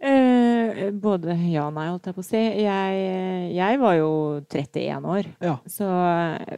Eh, 0.06 0.92
både 0.92 1.34
ja 1.50 1.68
og 1.70 1.74
nei, 1.78 1.86
holdt 1.90 2.10
jeg 2.10 2.18
på 2.18 2.22
å 2.22 2.28
si. 2.28 2.42
Jeg, 2.66 3.06
jeg 3.56 3.80
var 3.82 3.96
jo 3.98 4.10
31 4.44 5.08
år, 5.14 5.30
Ja. 5.46 5.56
så 5.72 5.88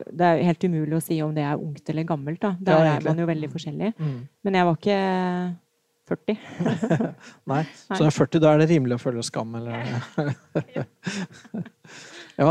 det 0.09 0.25
er 0.31 0.41
helt 0.47 0.65
umulig 0.65 0.97
å 0.97 1.03
si 1.03 1.19
om 1.23 1.35
det 1.35 1.45
er 1.45 1.61
ungt 1.61 1.91
eller 1.91 2.07
gammelt. 2.07 2.41
da. 2.41 2.55
Der 2.59 2.83
Ja, 2.85 2.95
er 2.97 3.05
man 3.05 3.19
jo 3.19 3.27
veldig 3.29 3.51
forskjellig. 3.53 3.93
Mm. 3.99 4.19
Men 4.43 4.53
jeg 4.59 4.65
var 4.67 4.79
ikke 4.79 4.99
40. 6.07 6.37
Nei. 7.51 7.63
Så 7.89 7.99
er 8.05 8.15
40, 8.15 8.41
da 8.43 8.53
er 8.53 8.61
det 8.63 8.69
rimelig 8.71 8.97
å 8.97 9.01
føle 9.01 9.25
skam, 9.25 9.57
eller? 9.59 9.91
ja, 10.77 10.85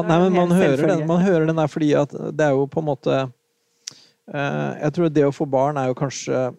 nei, 0.11 0.19
men 0.21 0.35
man 0.35 0.53
hører, 0.53 0.85
den, 0.93 1.07
man 1.09 1.25
hører 1.25 1.49
den 1.49 1.61
der 1.61 1.71
fordi 1.73 1.91
at 1.97 2.13
det 2.13 2.49
er 2.49 2.57
jo 2.57 2.67
på 2.69 2.83
en 2.83 2.89
måte 2.89 3.17
eh, 3.23 4.71
Jeg 4.83 4.93
tror 4.97 5.13
det 5.13 5.25
å 5.29 5.35
få 5.35 5.47
barn 5.49 5.81
er 5.81 5.89
jo 5.91 5.99
kanskje 5.99 6.51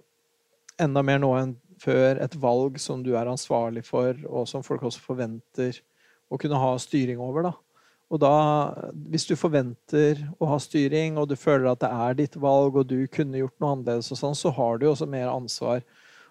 enda 0.82 1.04
mer 1.06 1.22
nå 1.22 1.32
enn 1.38 1.56
før 1.82 2.18
et 2.24 2.36
valg 2.42 2.80
som 2.82 3.04
du 3.06 3.12
er 3.18 3.30
ansvarlig 3.30 3.84
for, 3.86 4.18
og 4.26 4.50
som 4.50 4.66
folk 4.66 4.88
også 4.88 5.04
forventer 5.04 5.78
å 6.34 6.40
kunne 6.42 6.58
ha 6.60 6.74
styring 6.82 7.22
over. 7.22 7.46
da. 7.52 7.54
Og 8.08 8.22
da, 8.24 8.34
hvis 9.12 9.28
du 9.28 9.36
forventer 9.36 10.22
å 10.40 10.48
ha 10.54 10.58
styring, 10.64 11.18
og 11.20 11.28
du 11.30 11.36
føler 11.40 11.70
at 11.72 11.82
det 11.84 11.92
er 11.92 12.18
ditt 12.22 12.38
valg, 12.40 12.80
og 12.80 12.88
du 12.88 13.02
kunne 13.12 13.42
gjort 13.42 13.58
noe 13.60 13.76
annerledes, 13.76 14.12
og 14.16 14.22
sånn, 14.22 14.38
så 14.38 14.52
har 14.56 14.80
du 14.80 14.88
jo 14.88 14.94
også 14.94 15.10
mer 15.12 15.28
ansvar. 15.32 15.84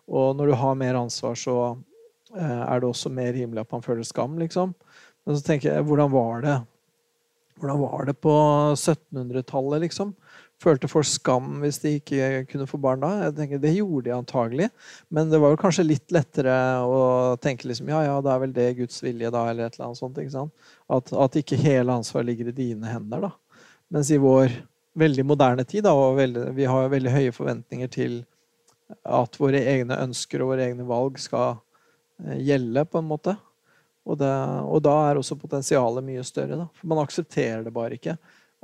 Og 0.06 0.36
når 0.38 0.52
du 0.52 0.56
har 0.60 0.78
mer 0.78 0.98
ansvar, 1.00 1.34
så 1.38 1.56
eh, 2.36 2.62
er 2.62 2.80
det 2.80 2.88
også 2.88 3.12
mer 3.12 3.32
rimelig 3.34 3.64
at 3.64 3.72
man 3.74 3.84
føler 3.84 4.06
skam, 4.06 4.38
liksom. 4.42 4.74
Men 5.26 5.38
så 5.38 5.42
tenker 5.46 5.72
jeg, 5.72 5.86
hvordan 5.86 6.12
var 6.12 6.44
det? 6.44 6.56
Hvordan 7.56 7.80
var 7.80 8.04
det 8.06 8.14
på 8.20 8.32
1700-tallet, 8.76 9.86
liksom? 9.86 10.12
Følte 10.62 10.88
folk 10.88 11.08
skam 11.08 11.58
hvis 11.60 11.78
de 11.82 11.96
ikke 11.98 12.44
kunne 12.48 12.68
få 12.68 12.78
barn 12.80 13.02
da? 13.02 13.10
Jeg 13.26 13.34
tenker, 13.36 13.58
Det 13.60 13.72
gjorde 13.74 14.06
de 14.06 14.14
antagelig, 14.16 14.68
men 15.12 15.32
det 15.32 15.40
var 15.42 15.52
jo 15.52 15.58
kanskje 15.60 15.84
litt 15.84 16.14
lettere 16.14 16.54
å 16.84 17.34
tenke 17.42 17.68
liksom, 17.68 17.90
ja, 17.92 18.04
ja, 18.06 18.14
det 18.24 18.32
er 18.32 18.40
vel 18.44 18.54
det 18.56 18.70
Guds 18.78 19.02
vilje, 19.04 19.32
da, 19.32 19.42
eller 19.50 19.66
et 19.66 19.76
eller 19.76 19.90
annet 19.90 20.00
sånt. 20.00 20.20
ikke 20.22 20.36
sant? 20.36 20.70
At, 20.88 21.12
at 21.12 21.36
ikke 21.42 21.60
hele 21.60 21.96
ansvaret 21.96 22.30
ligger 22.30 22.52
i 22.52 22.56
dine 22.56 22.88
hender. 22.88 23.26
da. 23.28 23.60
Mens 23.92 24.12
i 24.12 24.20
vår 24.20 24.54
veldig 24.96 25.26
moderne 25.28 25.64
tid, 25.68 25.84
da, 25.84 25.92
og 25.92 26.16
veldig, 26.20 26.48
vi 26.56 26.68
har 26.70 26.92
veldig 26.92 27.12
høye 27.12 27.36
forventninger 27.36 27.92
til 27.92 28.20
at 29.06 29.38
våre 29.40 29.60
egne 29.66 29.98
ønsker 30.04 30.42
og 30.42 30.52
våre 30.54 30.66
egne 30.68 30.86
valg 30.86 31.18
skal 31.22 31.58
eh, 32.22 32.38
gjelde, 32.46 32.84
på 32.90 33.02
en 33.02 33.08
måte. 33.10 33.36
Og, 34.06 34.18
det, 34.20 34.32
og 34.62 34.82
da 34.86 34.94
er 35.08 35.18
også 35.18 35.38
potensialet 35.40 36.04
mye 36.06 36.24
større. 36.26 36.58
da, 36.60 36.68
For 36.78 36.90
man 36.90 37.02
aksepterer 37.02 37.64
det 37.66 37.74
bare 37.74 37.98
ikke 37.98 38.16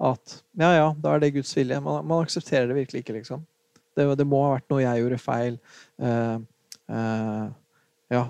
at 0.02 0.36
ja, 0.58 0.70
ja, 0.74 0.86
da 0.98 1.14
er 1.14 1.22
det 1.22 1.34
Guds 1.36 1.52
vilje. 1.56 1.80
Man, 1.82 2.06
man 2.08 2.22
aksepterer 2.24 2.70
det 2.70 2.78
virkelig 2.78 3.02
ikke, 3.02 3.18
liksom. 3.20 3.42
Det, 3.96 4.06
det, 4.18 4.26
må 4.28 4.40
ha 4.46 4.54
vært 4.54 4.70
noe 4.72 4.80
jeg 4.82 5.02
gjorde 5.02 5.18
feil. 5.20 5.58
Uh, 6.00 6.38
uh, 6.90 7.50
ja. 8.12 8.22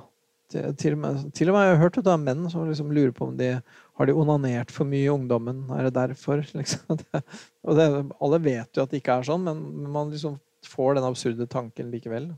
Til, 0.53 0.75
til, 0.77 0.97
og 0.97 1.01
med, 1.05 1.21
til, 1.33 1.49
og 1.49 1.57
med, 1.57 1.65
jeg 1.65 1.77
har 1.77 1.81
hørt 1.81 2.01
av 2.03 2.19
menn 2.21 2.49
som 2.53 2.67
liksom 2.69 2.91
lurer 2.93 3.13
på 3.17 3.31
om 3.31 3.37
de 3.39 3.55
har 3.57 4.09
de 4.09 4.17
onanert 4.17 4.73
for 4.75 4.89
mye 4.89 5.07
i 5.07 5.13
ungdommen. 5.13 5.63
Er 5.73 5.89
det 5.89 5.95
derfor? 5.97 6.43
Liksom? 6.59 6.99
Det, 7.01 7.23
og 7.63 7.79
det, 7.79 7.89
alle 8.19 8.41
vet 8.45 8.77
jo 8.77 8.85
at 8.85 8.93
det 8.93 9.01
ikke 9.01 9.21
er 9.21 9.29
sånn, 9.31 9.47
men 9.47 9.93
man 9.95 10.13
liksom 10.13 10.41
får 10.66 10.98
den 10.98 11.07
absurde 11.09 11.46
tanken 11.51 11.90
likevel. 11.94 12.33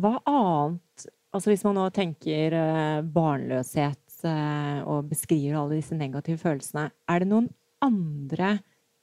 Hva 0.00 0.18
annet 0.24 1.08
Altså 1.30 1.52
Hvis 1.52 1.62
man 1.62 1.76
nå 1.78 1.84
tenker 1.94 2.54
uh, 2.58 3.02
barnløshet 3.06 4.10
Eh, 4.26 4.80
og 4.88 5.08
beskriver 5.10 5.58
alle 5.58 5.78
disse 5.78 5.96
negative 5.96 6.40
følelsene. 6.40 6.88
Er 7.08 7.22
det 7.22 7.30
noen 7.30 7.48
andre 7.84 8.58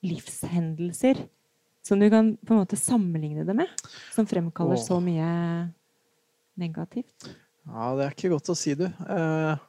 livshendelser 0.05 1.23
som 1.85 2.01
du 2.01 2.09
kan 2.11 2.35
på 2.45 2.53
en 2.53 2.61
måte 2.61 2.79
sammenligne 2.79 3.45
det 3.47 3.55
med? 3.57 3.71
Som 4.13 4.27
fremkaller 4.29 4.79
så 4.81 4.99
mye 5.03 5.29
negativt? 6.59 7.31
Ja, 7.67 7.93
det 7.97 8.05
er 8.05 8.15
ikke 8.15 8.33
godt 8.35 8.51
å 8.53 8.57
si, 8.57 8.75
du. 8.77 8.85
Eh, 8.85 9.65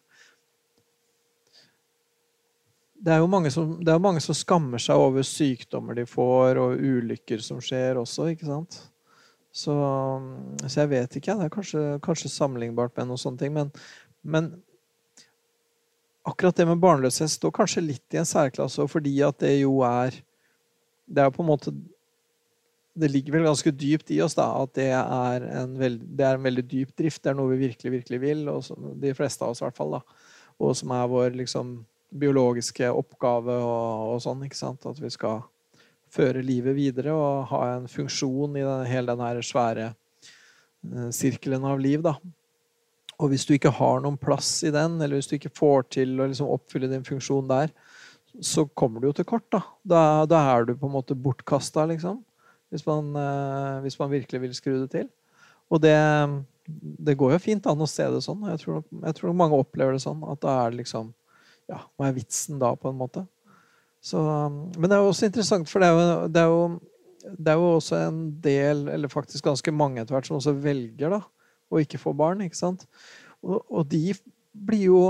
det 3.08 3.14
er 3.14 3.22
jo 3.22 3.30
mange 3.30 3.50
som, 3.52 3.70
er 3.80 4.00
mange 4.04 4.20
som 4.20 4.36
skammer 4.36 4.82
seg 4.82 5.00
over 5.00 5.24
sykdommer 5.24 5.96
de 5.96 6.04
får, 6.08 6.60
og 6.60 6.76
ulykker 6.76 7.40
som 7.40 7.60
skjer 7.64 7.96
også, 7.96 8.28
ikke 8.34 8.48
sant? 8.50 8.76
Så, 9.48 9.74
så 10.66 10.82
jeg 10.82 10.90
vet 10.92 11.16
ikke. 11.16 11.36
Det 11.38 11.46
er 11.46 11.54
kanskje, 11.54 11.84
kanskje 12.04 12.30
sammenlignbart 12.30 12.92
med 12.98 13.08
noen 13.08 13.20
sånne 13.20 13.40
ting. 13.40 13.54
Men, 13.56 13.72
men 14.20 14.50
akkurat 16.28 16.60
det 16.60 16.68
med 16.68 16.82
barnløshet 16.84 17.32
står 17.32 17.54
kanskje 17.56 17.86
litt 17.86 18.14
i 18.14 18.20
en 18.20 18.28
særklasse, 18.28 18.84
fordi 18.92 19.16
at 19.26 19.40
det 19.42 19.56
jo 19.62 19.80
er 19.88 20.20
Det 21.08 21.22
er 21.24 21.30
på 21.32 21.40
en 21.40 21.48
måte 21.48 21.72
Det 22.92 23.08
ligger 23.08 23.38
vel 23.38 23.46
ganske 23.48 23.72
dypt 23.72 24.10
i 24.12 24.20
oss 24.20 24.34
da, 24.36 24.50
at 24.60 24.74
det 24.76 24.90
er, 24.92 25.44
en 25.62 25.78
veld, 25.78 26.02
det 26.18 26.24
er 26.26 26.36
en 26.36 26.44
veldig 26.44 26.64
dyp 26.66 26.96
drift. 26.98 27.22
Det 27.22 27.30
er 27.30 27.36
noe 27.38 27.54
vi 27.54 27.68
virkelig, 27.68 27.92
virkelig 27.92 28.18
vil, 28.20 28.48
og 28.50 28.64
som, 28.66 28.90
de 28.98 29.14
fleste 29.14 29.46
av 29.46 29.54
oss 29.54 29.62
i 29.62 29.64
hvert 29.64 29.78
fall. 29.78 29.94
da, 29.96 30.00
Og 30.58 30.74
som 30.76 30.90
er 30.92 31.06
vår 31.06 31.38
liksom, 31.38 31.76
biologiske 32.08 32.88
oppgave 32.90 33.54
og, 33.60 34.14
og 34.14 34.22
sånn. 34.24 34.44
ikke 34.46 34.58
sant, 34.58 34.86
At 34.88 35.00
vi 35.02 35.10
skal 35.12 35.42
føre 36.12 36.44
livet 36.44 36.76
videre 36.78 37.12
og 37.12 37.48
ha 37.50 37.62
en 37.74 37.88
funksjon 37.90 38.56
i 38.56 38.64
den, 38.64 38.86
hele 38.88 39.16
den 39.18 39.42
svære 39.44 39.90
uh, 39.92 41.08
sirkelen 41.14 41.66
av 41.68 41.80
liv. 41.82 42.00
da. 42.04 42.16
Og 43.18 43.32
hvis 43.32 43.44
du 43.48 43.56
ikke 43.56 43.74
har 43.74 44.02
noen 44.04 44.18
plass 44.20 44.60
i 44.62 44.72
den, 44.74 45.00
eller 45.02 45.18
hvis 45.18 45.28
du 45.30 45.36
ikke 45.36 45.54
får 45.54 45.88
til 45.98 46.14
å 46.20 46.28
liksom 46.30 46.50
oppfylle 46.54 46.90
din 46.90 47.06
funksjon 47.06 47.50
der, 47.50 47.72
så 48.44 48.64
kommer 48.78 49.02
du 49.02 49.08
jo 49.08 49.16
til 49.18 49.26
kort. 49.26 49.46
Da, 49.50 49.62
da, 49.82 50.02
da 50.30 50.42
er 50.54 50.68
du 50.68 50.76
på 50.78 50.86
en 50.86 50.94
måte 50.94 51.16
bortkasta, 51.18 51.88
liksom. 51.90 52.20
Hvis 52.70 52.84
man, 52.86 53.10
eh, 53.16 53.80
hvis 53.82 53.96
man, 53.98 54.12
virkelig 54.12 54.42
vil 54.42 54.54
skru 54.54 54.74
det 54.76 54.90
til. 54.92 55.08
Og 55.72 55.80
det, 55.82 55.96
det, 56.68 57.16
går 57.18 57.34
jo 57.34 57.40
fint 57.42 57.66
an 57.66 57.82
å 57.82 57.88
se 57.88 58.06
det 58.12 58.20
sånn. 58.22 58.44
Jeg 58.52 58.62
tror, 58.62 58.82
jeg 59.02 59.16
tror 59.16 59.36
mange 59.36 59.58
opplever 59.58 59.96
det 59.96 60.04
sånn. 60.04 60.20
At 60.28 60.42
da 60.44 60.54
er 60.62 60.70
det 60.70 60.84
liksom 60.84 61.10
Ja, 61.68 61.82
hva 61.96 62.08
er 62.08 62.16
vitsen 62.16 62.60
da, 62.60 62.72
på 62.78 62.90
en 62.90 63.00
måte? 63.00 63.24
Så, 64.00 64.20
men 64.78 64.86
det 64.86 64.96
er 64.96 65.02
jo 65.02 65.10
også 65.10 65.28
interessant, 65.28 65.68
for 65.68 65.82
det 65.82 65.88
er 65.88 65.96
jo, 65.96 66.28
det 66.32 66.42
er 66.42 66.52
jo, 66.52 66.62
det 67.34 67.52
er 67.52 67.58
jo 67.60 67.70
også 67.74 67.98
en 68.06 68.20
del, 68.44 68.86
eller 68.94 69.12
faktisk 69.12 69.44
ganske 69.44 69.74
mange 69.74 70.00
etter 70.00 70.16
hvert, 70.16 70.28
som 70.28 70.38
også 70.38 70.54
velger 70.62 71.12
da, 71.12 71.22
å 71.68 71.82
ikke 71.82 72.00
få 72.00 72.14
barn. 72.16 72.44
ikke 72.44 72.58
sant? 72.58 72.86
Og, 73.42 73.60
og, 73.66 73.84
de 73.90 74.14
blir 74.52 74.86
jo 74.88 75.02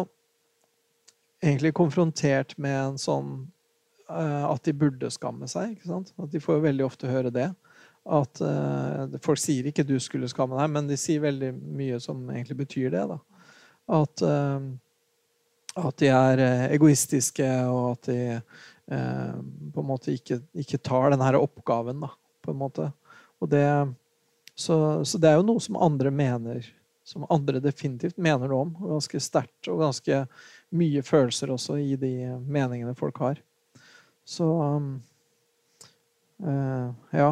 egentlig 1.44 1.72
konfrontert 1.76 2.56
med 2.58 2.74
en 2.74 2.98
sånn 3.00 3.30
uh, 4.10 4.48
at 4.50 4.64
de 4.66 4.74
burde 4.74 5.12
skamme 5.14 5.48
seg. 5.50 5.76
ikke 5.76 5.92
sant? 5.92 6.12
At 6.18 6.32
De 6.32 6.42
får 6.42 6.58
jo 6.58 6.66
veldig 6.66 6.86
ofte 6.88 7.12
høre 7.12 7.32
det. 7.34 7.48
At 8.08 8.42
uh, 8.42 9.04
Folk 9.22 9.40
sier 9.40 9.68
ikke 9.68 9.86
'du 9.86 9.98
skulle 10.00 10.30
skamme 10.32 10.58
deg', 10.58 10.72
men 10.74 10.88
de 10.88 10.96
sier 10.98 11.22
veldig 11.22 11.52
mye 11.54 12.00
som 12.02 12.24
egentlig 12.30 12.58
betyr 12.64 12.90
det. 12.96 13.04
da. 13.14 13.18
At, 14.00 14.24
uh, 14.24 14.64
at 15.78 16.02
de 16.02 16.10
er 16.10 16.42
egoistiske, 16.72 17.46
og 17.70 17.92
at 17.92 18.10
de 18.10 18.20
på 18.88 19.82
en 19.82 19.84
måte 19.84 20.14
ikke, 20.16 20.38
ikke 20.56 20.78
tar 20.80 21.10
denne 21.12 21.36
oppgaven, 21.36 21.98
da, 22.00 22.08
på 22.40 22.54
en 22.54 22.60
måte. 22.62 22.86
Og 23.38 23.50
det 23.52 23.66
så, 24.58 25.04
så, 25.04 25.18
det 25.22 25.28
er 25.30 25.36
jo 25.38 25.44
noe 25.46 25.62
som 25.62 25.76
andre 25.78 26.10
mener, 26.10 26.64
som 27.06 27.26
andre 27.30 27.60
definitivt 27.62 28.16
mener 28.18 28.50
noe 28.50 28.64
om. 28.64 28.72
Ganske 28.96 29.20
sterkt 29.22 29.68
og 29.70 29.84
ganske 29.84 30.24
mye 30.74 31.02
følelser 31.06 31.52
også 31.54 31.76
i 31.78 31.94
de 32.00 32.34
meningene 32.42 32.94
folk 32.98 33.20
har. 33.22 33.38
Så 34.26 34.48
uh, 36.42 36.88
ja. 37.14 37.28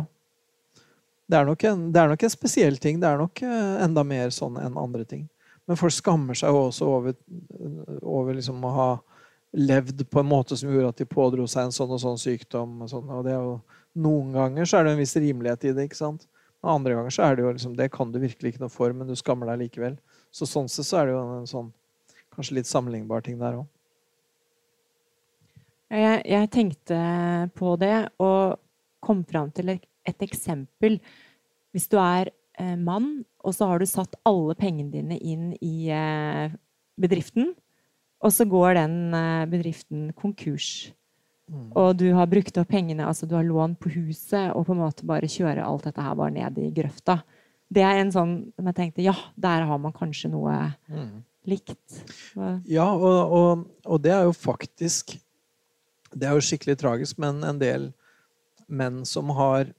Det 1.26 1.34
er, 1.34 1.50
en, 1.50 1.82
det 1.90 1.98
er, 1.98 2.14
nok 2.14 2.22
en, 2.22 2.30
spesiell 2.30 2.78
ting. 2.78 3.02
Det 3.02 3.10
er 3.10 3.18
nok 3.18 3.42
uh, 3.42 3.82
enda 3.82 4.06
mer 4.06 4.30
sånn 4.30 4.62
enn 4.62 4.78
andre 4.78 5.02
ting. 5.02 5.26
Men 5.66 5.78
folk 5.78 5.94
skammer 5.94 6.38
seg 6.38 6.54
jo 6.54 6.66
også 6.68 6.88
over, 6.88 7.16
over 8.02 8.36
liksom 8.38 8.62
å 8.64 8.74
ha 8.76 8.90
levd 9.56 10.04
på 10.10 10.20
en 10.20 10.28
måte 10.28 10.56
som 10.58 10.70
gjorde 10.70 10.92
at 10.92 11.00
de 11.00 11.08
pådro 11.08 11.46
seg 11.50 11.66
en 11.66 11.74
sånn 11.74 11.94
og 11.96 12.02
sånn 12.02 12.20
sykdom. 12.20 12.76
Og, 12.84 12.90
sånn, 12.92 13.10
og 13.10 13.30
jo, 13.30 13.54
noen 14.02 14.34
ganger 14.36 14.68
så 14.68 14.78
er 14.78 14.86
det 14.86 14.94
en 14.94 15.00
viss 15.00 15.16
rimelighet 15.18 15.66
i 15.66 15.72
det. 15.76 15.88
ikke 15.88 15.98
sant? 15.98 16.26
Andre 16.66 16.96
ganger 16.98 17.14
så 17.14 17.24
er 17.26 17.36
det 17.36 17.44
jo 17.44 17.52
liksom 17.54 17.76
Det 17.78 17.88
kan 17.94 18.10
du 18.12 18.18
virkelig 18.18 18.54
ikke 18.54 18.64
noe 18.64 18.72
for, 18.72 18.92
men 18.92 19.08
du 19.08 19.16
skammer 19.18 19.50
deg 19.52 19.66
likevel. 19.66 19.96
Så 20.34 20.48
sånn 20.50 20.68
sett 20.70 20.88
så 20.88 21.00
er 21.00 21.08
det 21.08 21.16
jo 21.16 21.24
en 21.38 21.50
sånn 21.50 21.72
kanskje 22.34 22.58
litt 22.58 22.68
sammenlignbar 22.68 23.24
ting 23.24 23.38
der 23.40 23.62
òg. 23.62 23.66
Jeg, 25.86 26.22
jeg, 26.26 26.48
tenkte 26.50 26.96
på 27.54 27.76
det 27.78 27.94
og 28.18 28.58
kom 29.04 29.22
fram 29.28 29.52
til 29.54 29.70
et, 29.76 29.84
et 30.02 30.24
eksempel. 30.26 30.98
Hvis 31.70 31.86
du 31.92 31.94
er 32.02 32.32
eh, 32.58 32.74
mann, 32.74 33.20
og 33.46 33.54
så 33.54 33.68
har 33.70 33.80
du 33.80 33.86
satt 33.88 34.18
alle 34.26 34.56
pengene 34.58 34.90
dine 34.90 35.18
inn 35.22 35.52
i 35.62 35.88
eh, 35.94 36.50
bedriften, 36.98 37.52
og 38.24 38.32
så 38.34 38.46
går 38.48 38.74
den 38.80 38.96
eh, 39.14 39.46
bedriften 39.50 40.08
konkurs. 40.18 40.90
Mm. 41.46 41.68
Og 41.78 41.92
du 42.00 42.08
har 42.16 42.26
brukt 42.26 42.58
opp 42.58 42.70
pengene, 42.72 43.06
altså 43.06 43.28
du 43.28 43.36
har 43.38 43.46
lån 43.46 43.76
på 43.78 43.92
huset, 43.94 44.50
og 44.50 44.66
på 44.66 44.74
en 44.74 44.82
måte 44.82 45.06
bare 45.06 45.30
kjører 45.30 45.62
alt 45.62 45.86
dette 45.86 46.02
her 46.02 46.16
bare 46.18 46.34
ned 46.34 46.58
i 46.58 46.72
grøfta. 46.74 47.20
Det 47.70 47.82
er 47.86 48.00
en 48.00 48.12
sånn 48.14 48.34
som 48.54 48.70
jeg 48.70 48.78
tenkte 48.78 49.04
Ja, 49.06 49.14
der 49.34 49.66
har 49.66 49.78
man 49.82 49.94
kanskje 49.94 50.30
noe 50.30 50.54
mm. 50.90 51.22
likt. 51.50 52.02
Ja, 52.66 52.88
og, 52.90 53.34
og, 53.38 53.64
og, 53.86 54.02
det 54.02 54.12
er 54.14 54.28
jo 54.28 54.34
faktisk 54.38 55.16
Det 56.14 56.28
er 56.28 56.36
jo 56.38 56.44
skikkelig 56.46 56.76
tragisk, 56.78 57.18
men 57.22 57.42
en 57.46 57.58
del 57.62 57.90
menn 58.66 59.04
som 59.06 59.30
har 59.34 59.70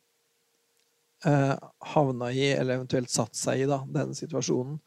eh, 1.25 1.55
havna 1.93 2.31
i, 2.31 2.51
eller 2.53 2.77
eventuelt 2.77 3.11
satt 3.13 3.35
seg 3.37 3.63
i, 3.63 3.67
da, 3.69 3.81
denne 3.93 4.17
situasjonen, 4.17 4.77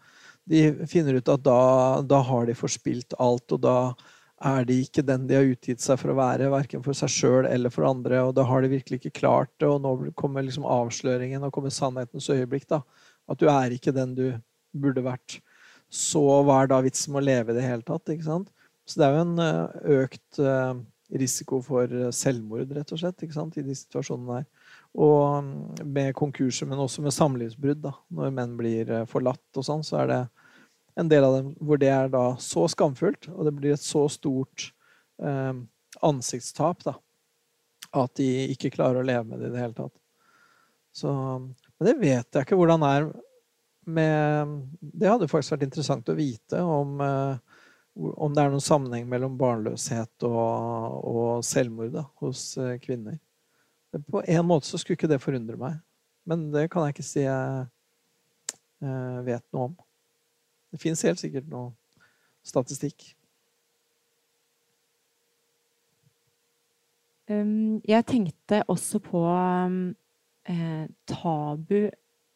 de 0.50 0.86
finner 0.90 1.18
ut 1.20 1.28
at 1.30 1.42
da, 1.44 1.60
da 2.02 2.22
har 2.26 2.48
de 2.48 2.56
forspilt 2.58 3.14
alt, 3.22 3.52
og 3.54 3.60
da 3.62 3.76
er 4.40 4.64
de 4.64 4.78
ikke 4.82 5.04
den 5.04 5.26
de 5.28 5.36
har 5.36 5.50
utgitt 5.50 5.82
seg 5.84 5.98
for 6.00 6.12
å 6.12 6.16
være, 6.16 6.48
verken 6.52 6.82
for 6.84 6.96
seg 6.96 7.12
sjøl 7.12 7.48
eller 7.48 7.72
for 7.72 7.84
andre. 7.86 8.22
Og 8.24 8.32
da 8.38 8.46
har 8.48 8.64
de 8.64 8.70
virkelig 8.72 9.02
ikke 9.02 9.18
klart 9.20 9.52
det, 9.60 9.68
og 9.68 9.82
nå 9.84 10.14
kommer 10.18 10.46
liksom 10.46 10.64
avsløringen 10.64 11.44
og 11.44 11.52
kommer 11.54 11.74
sannhetens 11.74 12.30
øyeblikk. 12.32 12.64
da, 12.70 12.80
At 13.28 13.42
du 13.42 13.50
er 13.52 13.76
ikke 13.76 13.92
den 13.94 14.16
du 14.16 14.24
burde 14.72 15.04
vært. 15.04 15.40
Så 15.92 16.22
hva 16.46 16.62
er 16.62 16.70
da 16.70 16.80
vitsen 16.84 17.12
med 17.12 17.22
å 17.22 17.28
leve 17.28 17.52
i 17.52 17.58
det 17.58 17.66
hele 17.66 17.84
tatt? 17.84 18.08
ikke 18.08 18.28
sant? 18.30 18.48
Så 18.88 19.00
det 19.00 19.06
er 19.06 19.16
jo 19.18 19.26
en 19.26 19.44
eh, 19.44 19.78
økt 20.00 20.40
eh, 20.40 20.80
risiko 21.20 21.60
for 21.62 21.90
eh, 21.90 22.12
selvmord, 22.14 22.72
rett 22.74 22.94
og 22.94 23.02
slett, 23.02 23.20
ikke 23.22 23.36
sant, 23.36 23.58
i 23.58 23.66
de 23.66 23.76
situasjonene 23.76 24.40
der. 24.40 24.59
Og 24.98 25.84
med 25.86 26.14
konkurser, 26.18 26.66
men 26.66 26.80
også 26.82 27.04
med 27.04 27.14
samlivsbrudd. 27.14 27.82
da, 27.84 27.92
Når 28.10 28.32
menn 28.34 28.56
blir 28.58 28.90
forlatt 29.10 29.60
og 29.60 29.66
sånn, 29.66 29.84
så 29.86 30.00
er 30.02 30.10
det 30.10 30.20
en 31.00 31.08
del 31.08 31.24
av 31.24 31.36
dem 31.38 31.52
hvor 31.62 31.80
det 31.80 31.90
er 31.92 32.10
da 32.12 32.24
så 32.42 32.66
skamfullt, 32.70 33.30
og 33.32 33.46
det 33.46 33.54
blir 33.56 33.76
et 33.76 33.84
så 33.84 34.06
stort 34.12 34.70
eh, 35.22 35.54
ansiktstap 36.06 36.84
da, 36.86 36.96
at 37.96 38.14
de 38.20 38.28
ikke 38.54 38.72
klarer 38.74 39.00
å 39.00 39.06
leve 39.06 39.24
med 39.28 39.40
det 39.40 39.50
i 39.50 39.54
det 39.54 39.62
hele 39.62 39.78
tatt. 39.78 39.96
Så, 40.92 41.10
men 41.10 41.86
det 41.86 41.98
vet 42.00 42.34
jeg 42.34 42.46
ikke 42.46 42.58
hvordan 42.58 42.82
er 42.82 43.12
med 43.90 44.50
Det 44.80 45.06
hadde 45.08 45.28
faktisk 45.30 45.54
vært 45.54 45.68
interessant 45.68 46.10
å 46.10 46.16
vite 46.18 46.58
om, 46.66 46.98
eh, 47.00 47.62
om 47.96 48.34
det 48.34 48.42
er 48.42 48.52
noen 48.52 48.62
sammenheng 48.62 49.06
mellom 49.10 49.38
barnløshet 49.40 50.26
og, 50.28 51.06
og 51.10 51.46
selvmord 51.46 51.94
da, 51.94 52.04
hos 52.22 52.44
eh, 52.60 52.76
kvinner. 52.82 53.16
På 53.90 54.22
en 54.22 54.46
måte 54.46 54.68
så 54.68 54.78
skulle 54.78 54.98
ikke 54.98 55.10
det 55.10 55.22
forundre 55.22 55.58
meg, 55.58 55.78
men 56.28 56.50
det 56.54 56.68
kan 56.70 56.86
jeg 56.86 56.94
ikke 56.94 57.06
si 57.06 57.24
jeg 57.24 57.64
eh, 58.84 59.16
vet 59.26 59.44
noe 59.54 59.70
om. 59.70 59.78
Det 60.70 60.78
fins 60.82 61.02
helt 61.06 61.18
sikkert 61.22 61.48
noe 61.50 61.72
statistikk. 62.46 63.10
Um, 67.30 67.78
jeg 67.86 68.06
tenkte 68.10 68.62
også 68.66 68.98
på 69.04 69.20
eh, 70.50 70.86
tabu 71.06 71.90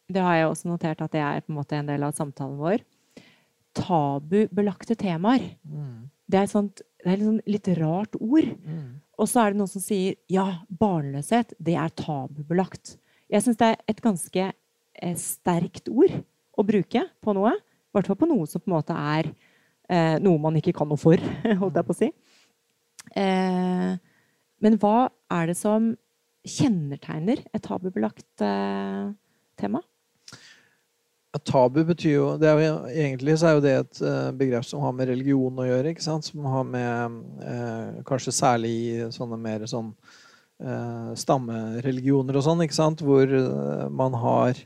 Det 0.07 0.21
har 0.21 0.35
jeg 0.37 0.47
også 0.47 0.69
notert 0.69 1.01
at 1.03 1.11
det 1.11 1.19
er 1.19 1.41
på 1.43 1.51
en 1.51 1.79
en 1.79 1.87
del 1.87 2.03
av 2.03 2.13
samtalen 2.15 2.57
vår. 2.57 2.83
Tabubelagte 3.75 4.95
temaer. 4.95 5.57
Mm. 5.63 6.11
Det 6.31 6.39
er, 6.39 6.45
sånt, 6.45 6.81
det 7.03 7.11
er 7.11 7.23
sånn 7.25 7.41
litt 7.45 7.67
rart 7.79 8.15
ord. 8.19 8.45
Mm. 8.63 9.01
Og 9.15 9.29
så 9.31 9.41
er 9.41 9.53
det 9.53 9.59
noen 9.61 9.71
som 9.71 9.83
sier 9.83 10.17
ja, 10.31 10.45
barnløshet, 10.67 11.53
det 11.61 11.77
er 11.79 11.93
tabubelagt. 11.95 12.95
Jeg 13.31 13.45
syns 13.45 13.59
det 13.59 13.71
er 13.71 13.83
et 13.91 14.01
ganske 14.03 14.47
eh, 14.51 15.15
sterkt 15.19 15.89
ord 15.91 16.17
å 16.55 16.65
bruke 16.67 17.05
på 17.23 17.35
noe. 17.35 17.53
I 17.55 17.95
hvert 17.95 18.09
fall 18.11 18.19
på 18.19 18.29
noe 18.29 18.47
som 18.49 18.63
på 18.63 18.69
en 18.69 18.75
måte 18.75 18.95
er 18.95 19.29
eh, 19.31 20.17
noe 20.23 20.41
man 20.41 20.59
ikke 20.59 20.75
kan 20.75 20.89
noe 20.91 20.99
for, 20.99 21.21
holdt 21.61 21.79
jeg 21.79 21.87
på 21.87 21.95
å 21.95 21.99
si. 22.01 22.11
Eh, 23.15 23.91
men 24.65 24.79
hva 24.81 24.95
er 25.33 25.51
det 25.51 25.57
som 25.59 25.93
kjennetegner 26.45 27.41
et 27.55 27.63
tabubelagt 27.65 28.43
eh, 28.45 29.13
tema? 29.59 29.81
Tabu 31.43 31.83
betyr 31.83 32.13
jo, 32.13 32.27
jo 32.39 32.75
Egentlig 32.87 33.37
så 33.39 33.49
er 33.49 33.57
jo 33.57 33.63
det 33.63 33.73
et 33.79 34.01
uh, 34.05 34.29
begrep 34.35 34.65
som 34.67 34.83
har 34.85 34.93
med 34.95 35.09
religion 35.09 35.59
å 35.59 35.67
gjøre. 35.67 35.91
ikke 35.91 36.05
sant? 36.05 36.27
Som 36.29 36.45
har 36.49 36.63
med 36.67 37.17
eh, 37.43 38.03
Kanskje 38.07 38.35
særlig 38.35 38.71
i 38.71 39.09
sånne 39.13 39.39
mer 39.41 39.65
sånn 39.69 39.91
eh, 40.61 41.11
stammereligioner 41.19 42.37
og 42.37 42.45
sånn, 42.45 42.63
ikke 42.65 42.77
sant? 42.77 43.03
Hvor 43.03 43.31
man 43.91 44.15
har 44.21 44.61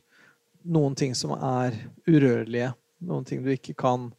noen 0.69 0.97
ting 0.99 1.15
som 1.17 1.33
er 1.37 1.77
urørlige. 2.07 2.73
Noen 3.07 3.25
ting 3.25 3.43
du 3.45 3.53
ikke 3.53 3.77
kan 3.79 4.09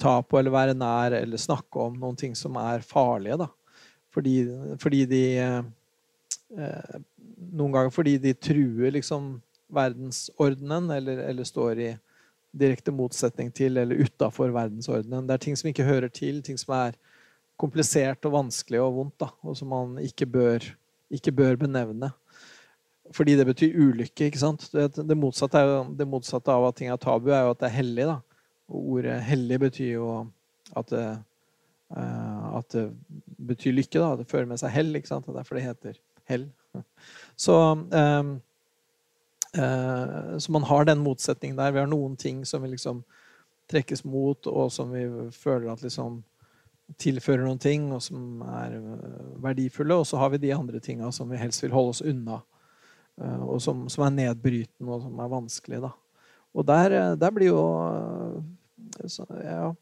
ta 0.00 0.12
på 0.26 0.38
eller 0.38 0.50
være 0.50 0.74
nær 0.74 1.14
eller 1.14 1.38
snakke 1.38 1.84
om. 1.84 1.94
Noen 2.00 2.16
ting 2.18 2.34
som 2.36 2.56
er 2.58 2.82
farlige, 2.84 3.36
da. 3.44 3.46
Fordi, 4.16 4.34
fordi 4.82 5.04
de 5.08 5.24
Noen 6.50 7.72
ganger 7.74 7.92
fordi 7.92 8.16
de 8.22 8.32
truer 8.34 8.94
liksom 8.96 9.36
verdensordenen, 9.72 10.90
eller, 10.90 11.18
eller 11.18 11.44
står 11.44 11.80
i 11.80 11.90
direkte 12.56 12.92
motsetning 12.94 13.50
til 13.54 13.76
eller 13.76 14.06
utafor 14.06 14.52
verdensordenen. 14.54 15.26
Det 15.26 15.34
er 15.34 15.42
ting 15.44 15.58
som 15.58 15.70
ikke 15.70 15.86
hører 15.86 16.12
til, 16.12 16.40
ting 16.44 16.58
som 16.60 16.74
er 16.76 16.96
komplisert 17.60 18.24
og 18.28 18.36
vanskelig 18.36 18.80
og 18.82 18.94
vondt, 19.00 19.16
da, 19.20 19.30
og 19.44 19.56
som 19.58 19.72
man 19.72 19.98
ikke 20.02 20.28
bør, 20.28 20.64
ikke 21.12 21.34
bør 21.36 21.58
benevne. 21.60 22.12
Fordi 23.14 23.36
det 23.38 23.46
betyr 23.46 23.76
ulykke. 23.78 24.26
ikke 24.26 24.40
sant? 24.40 24.66
Det, 24.72 24.88
det, 24.96 25.16
motsatte 25.16 25.62
jo, 25.62 25.82
det, 25.98 26.08
motsatte 26.10 26.52
av 26.52 26.66
at 26.68 26.78
ting 26.80 26.90
er 26.90 26.98
tabu, 27.00 27.30
er 27.30 27.44
jo 27.46 27.52
at 27.54 27.60
det 27.60 27.68
er 27.68 27.76
hellig. 27.76 28.08
da. 28.08 28.16
Og 28.66 28.88
ordet 28.96 29.20
hellig 29.22 29.60
betyr 29.62 29.92
jo 29.92 30.08
at 30.76 30.90
det, 30.90 31.04
uh, 31.94 32.56
at 32.58 32.66
det 32.74 32.88
betyr 33.46 33.76
lykke. 33.76 34.00
da. 34.00 34.16
Det 34.18 34.26
fører 34.30 34.50
med 34.50 34.58
seg 34.58 34.74
hell. 34.74 34.90
ikke 34.98 35.12
sant? 35.12 35.28
Det 35.28 35.36
er 35.36 35.38
derfor 35.38 35.60
det 35.60 35.68
heter 35.68 36.00
hell. 36.26 36.48
Så 37.46 37.54
um, 37.54 37.86
Eh, 37.94 38.34
så 39.56 40.52
man 40.52 40.66
har 40.68 40.84
den 40.84 41.00
motsetningen 41.04 41.56
der. 41.58 41.72
Vi 41.72 41.80
har 41.80 41.88
noen 41.90 42.16
ting 42.20 42.44
som 42.44 42.62
vi 42.62 42.74
liksom 42.74 43.02
trekkes 43.70 44.04
mot, 44.04 44.46
og 44.46 44.72
som 44.72 44.92
vi 44.94 45.04
føler 45.34 45.72
at 45.72 45.82
liksom 45.82 46.20
tilfører 47.02 47.42
noen 47.42 47.60
ting, 47.62 47.88
og 47.94 48.02
som 48.04 48.42
er 48.46 48.76
eh, 48.78 49.30
verdifulle. 49.42 49.98
Og 49.98 50.06
så 50.06 50.20
har 50.20 50.30
vi 50.32 50.42
de 50.44 50.54
andre 50.54 50.80
tinga 50.82 51.10
som 51.14 51.30
vi 51.30 51.40
helst 51.40 51.64
vil 51.64 51.74
holde 51.74 51.96
oss 51.96 52.04
unna, 52.04 52.40
eh, 53.20 53.42
og 53.42 53.58
som, 53.62 53.86
som 53.92 54.06
er 54.06 54.14
nedbrytende, 54.20 54.90
og 54.90 55.02
som 55.08 55.18
er 55.22 55.32
vanskelig. 55.32 55.82
Da. 55.82 55.92
Og 56.56 56.68
der, 56.68 57.16
der 57.18 57.34
blir 57.34 57.50
jo 57.50 57.64
så, 59.10 59.26
ja, 59.42 59.72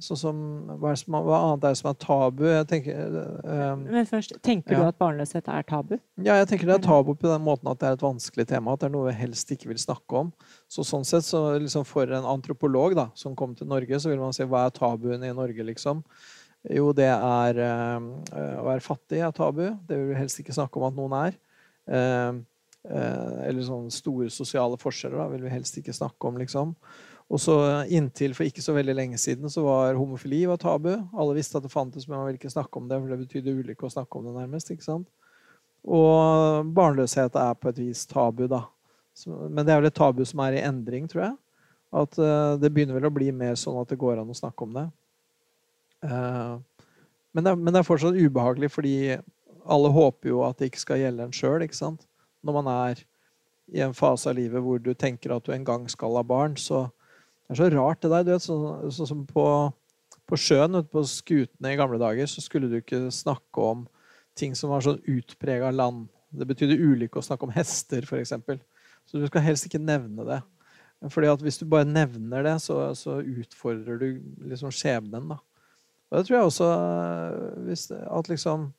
Sånn 0.00 0.16
som, 0.16 0.36
hva, 0.80 0.94
som, 0.96 1.14
hva, 1.20 1.38
annet 1.50 1.66
er 1.68 1.74
det 1.74 1.78
som 1.82 1.90
er 1.90 1.96
tabu? 2.00 2.46
Tenker, 2.70 3.16
um, 3.44 3.82
Men 3.84 4.06
først, 4.08 4.32
Tenker 4.42 4.72
ja. 4.72 4.78
du 4.80 4.88
at 4.88 4.98
barnløshet 5.02 5.50
er 5.52 5.66
tabu? 5.68 5.98
Ja, 6.16 6.38
jeg 6.40 6.48
tenker 6.48 6.70
det 6.70 6.78
er 6.78 6.86
tabu 6.86 7.12
på 7.12 7.28
den 7.28 7.44
måten 7.44 7.68
at 7.68 7.82
det 7.82 7.90
er 7.90 7.98
et 7.98 8.04
vanskelig 8.04 8.46
tema. 8.48 8.72
At 8.72 8.80
det 8.80 8.88
er 8.88 8.94
noe 8.94 9.10
vi 9.10 9.18
helst 9.20 9.52
ikke 9.52 9.68
vil 9.68 9.82
snakke 9.82 10.22
om. 10.24 10.30
Så 10.72 10.86
sånn 10.88 11.04
sett, 11.06 11.28
så 11.28 11.44
liksom 11.60 11.84
For 11.88 12.08
en 12.08 12.28
antropolog 12.28 12.96
da, 12.96 13.10
som 13.18 13.36
kom 13.38 13.52
til 13.58 13.68
Norge, 13.68 14.00
så 14.00 14.10
vil 14.10 14.22
man 14.22 14.32
si 14.34 14.48
hva 14.48 14.64
er 14.66 14.74
tabuen 14.78 15.28
i 15.28 15.34
Norge, 15.36 15.68
liksom? 15.68 16.00
Jo, 16.72 16.88
det 16.96 17.10
er 17.12 17.60
uh, 17.60 18.08
å 18.62 18.66
være 18.70 18.86
fattig 18.86 19.20
er 19.20 19.36
tabu. 19.36 19.66
Det 19.84 19.98
vil 19.98 20.14
vi 20.14 20.18
helst 20.22 20.40
ikke 20.40 20.56
snakke 20.56 20.80
om 20.80 20.88
at 20.88 20.96
noen 20.96 21.18
er. 21.20 21.38
Uh, 21.84 22.40
eller 22.82 23.62
sånne 23.62 23.92
store 23.94 24.26
sosiale 24.34 24.74
forskjeller 24.80 25.20
da, 25.20 25.30
vil 25.30 25.44
vi 25.44 25.52
helst 25.52 25.76
ikke 25.78 25.94
snakke 25.94 26.26
om, 26.26 26.40
liksom. 26.40 26.72
Og 27.32 27.40
så 27.40 27.54
Inntil 27.88 28.34
for 28.36 28.44
ikke 28.44 28.62
så 28.64 28.74
veldig 28.76 28.94
lenge 28.98 29.18
siden 29.20 29.48
så 29.50 29.64
var 29.64 29.96
homofili 29.96 30.42
var 30.48 30.60
tabu. 30.60 30.90
Alle 31.16 31.36
visste 31.38 31.56
at 31.56 31.64
det 31.64 31.72
fantes, 31.72 32.04
men 32.04 32.18
man 32.18 32.26
ville 32.28 32.40
ikke 32.40 32.52
snakke 32.52 32.76
om 32.78 32.90
det, 32.90 32.98
for 33.00 33.08
det 33.08 33.22
betydde 33.22 33.54
ulykke 33.56 33.88
å 33.88 33.94
snakke 33.94 34.18
om 34.18 34.26
det, 34.28 34.34
nærmest. 34.36 34.72
ikke 34.74 34.84
sant? 34.84 35.08
Og 35.82 36.68
barnløshet 36.76 37.38
er 37.40 37.56
på 37.58 37.72
et 37.72 37.80
vis 37.80 38.04
tabu, 38.10 38.44
da. 38.52 38.66
Men 39.26 39.64
det 39.64 39.72
er 39.72 39.80
vel 39.80 39.88
et 39.88 39.96
tabu 39.96 40.22
som 40.28 40.44
er 40.44 40.58
i 40.58 40.64
endring, 40.66 41.08
tror 41.08 41.24
jeg. 41.24 41.36
At 42.02 42.20
uh, 42.20 42.54
det 42.60 42.72
begynner 42.72 42.96
vel 42.96 43.08
å 43.08 43.14
bli 43.14 43.32
mer 43.36 43.56
sånn 43.60 43.80
at 43.80 43.90
det 43.90 44.00
går 44.00 44.20
an 44.20 44.32
å 44.32 44.36
snakke 44.36 44.68
om 44.68 44.76
det. 44.76 44.86
Uh, 46.04 46.60
men, 47.32 47.44
det 47.44 47.56
men, 47.56 47.72
det 47.72 47.80
er 47.80 47.88
fortsatt 47.88 48.16
ubehagelig, 48.16 48.72
fordi 48.76 48.96
alle 49.62 49.92
håper 49.92 50.32
jo 50.32 50.44
at 50.44 50.60
det 50.60 50.70
ikke 50.70 50.84
skal 50.84 51.00
gjelde 51.00 51.28
en 51.28 51.36
sjøl. 51.36 51.64
Når 52.42 52.56
man 52.60 52.70
er 52.72 53.04
i 53.72 53.80
en 53.84 53.94
fase 53.96 54.28
av 54.28 54.36
livet 54.36 54.60
hvor 54.64 54.80
du 54.82 54.92
tenker 54.92 55.32
at 55.32 55.46
du 55.46 55.52
en 55.54 55.64
gang 55.64 55.84
skal 55.88 56.18
ha 56.18 56.24
barn, 56.26 56.58
så 56.60 56.90
det 57.52 57.58
er 57.58 57.70
så 57.70 57.76
rart, 57.76 58.00
det 58.00 58.10
der. 58.10 58.24
du 58.24 58.32
vet, 58.32 58.44
Sånn 58.44 58.92
så, 58.96 59.06
som 59.08 59.24
på, 59.28 59.44
på 60.28 60.38
sjøen, 60.40 60.78
ute 60.78 60.88
på 60.88 61.02
skutene 61.08 61.74
i 61.74 61.76
gamle 61.76 62.00
dager, 62.00 62.28
så 62.30 62.40
skulle 62.40 62.70
du 62.70 62.78
ikke 62.78 63.04
snakke 63.12 63.66
om 63.66 63.84
ting 64.38 64.56
som 64.56 64.72
var 64.72 64.84
sånn 64.84 65.02
utprega 65.12 65.68
land. 65.74 66.06
Det 66.32 66.48
betydde 66.48 66.80
ulykke 66.80 67.20
å 67.20 67.26
snakke 67.26 67.44
om 67.44 67.52
hester, 67.52 68.06
f.eks. 68.08 68.32
Så 69.04 69.20
du 69.20 69.28
skal 69.28 69.44
helst 69.44 69.68
ikke 69.68 69.82
nevne 69.82 70.24
det. 70.24 70.40
Fordi 71.12 71.28
at 71.28 71.42
Hvis 71.42 71.58
du 71.60 71.66
bare 71.68 71.84
nevner 71.84 72.46
det, 72.46 72.56
så, 72.62 72.78
så 72.96 73.18
utfordrer 73.20 73.98
du 74.00 74.22
liksom 74.48 74.72
skjebnen. 74.72 75.28
da. 75.34 75.40
Og 76.08 76.18
det 76.18 76.26
tror 76.28 76.38
jeg 76.38 76.48
også 76.48 76.70
hvis, 77.66 77.90
at 77.90 78.28
liksom 78.28 78.72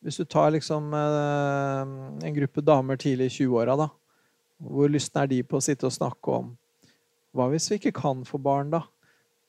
Hvis 0.00 0.16
du 0.16 0.24
tar 0.24 0.50
liksom 0.50 0.92
eh, 0.94 1.94
en 2.26 2.34
gruppe 2.34 2.62
damer 2.62 2.96
tidlig 2.96 3.30
i 3.30 3.44
20-åra, 3.44 3.76
da. 3.76 3.88
Hvor 4.58 4.88
lysten 4.88 5.22
er 5.22 5.30
de 5.30 5.42
på 5.42 5.58
å 5.58 5.64
sitte 5.64 5.86
og 5.86 5.92
snakke 5.94 6.40
om 6.40 6.54
hva 7.36 7.48
hvis 7.52 7.68
vi 7.70 7.80
ikke 7.80 7.96
kan 8.00 8.24
få 8.28 8.40
barn, 8.42 8.72
da? 8.72 8.82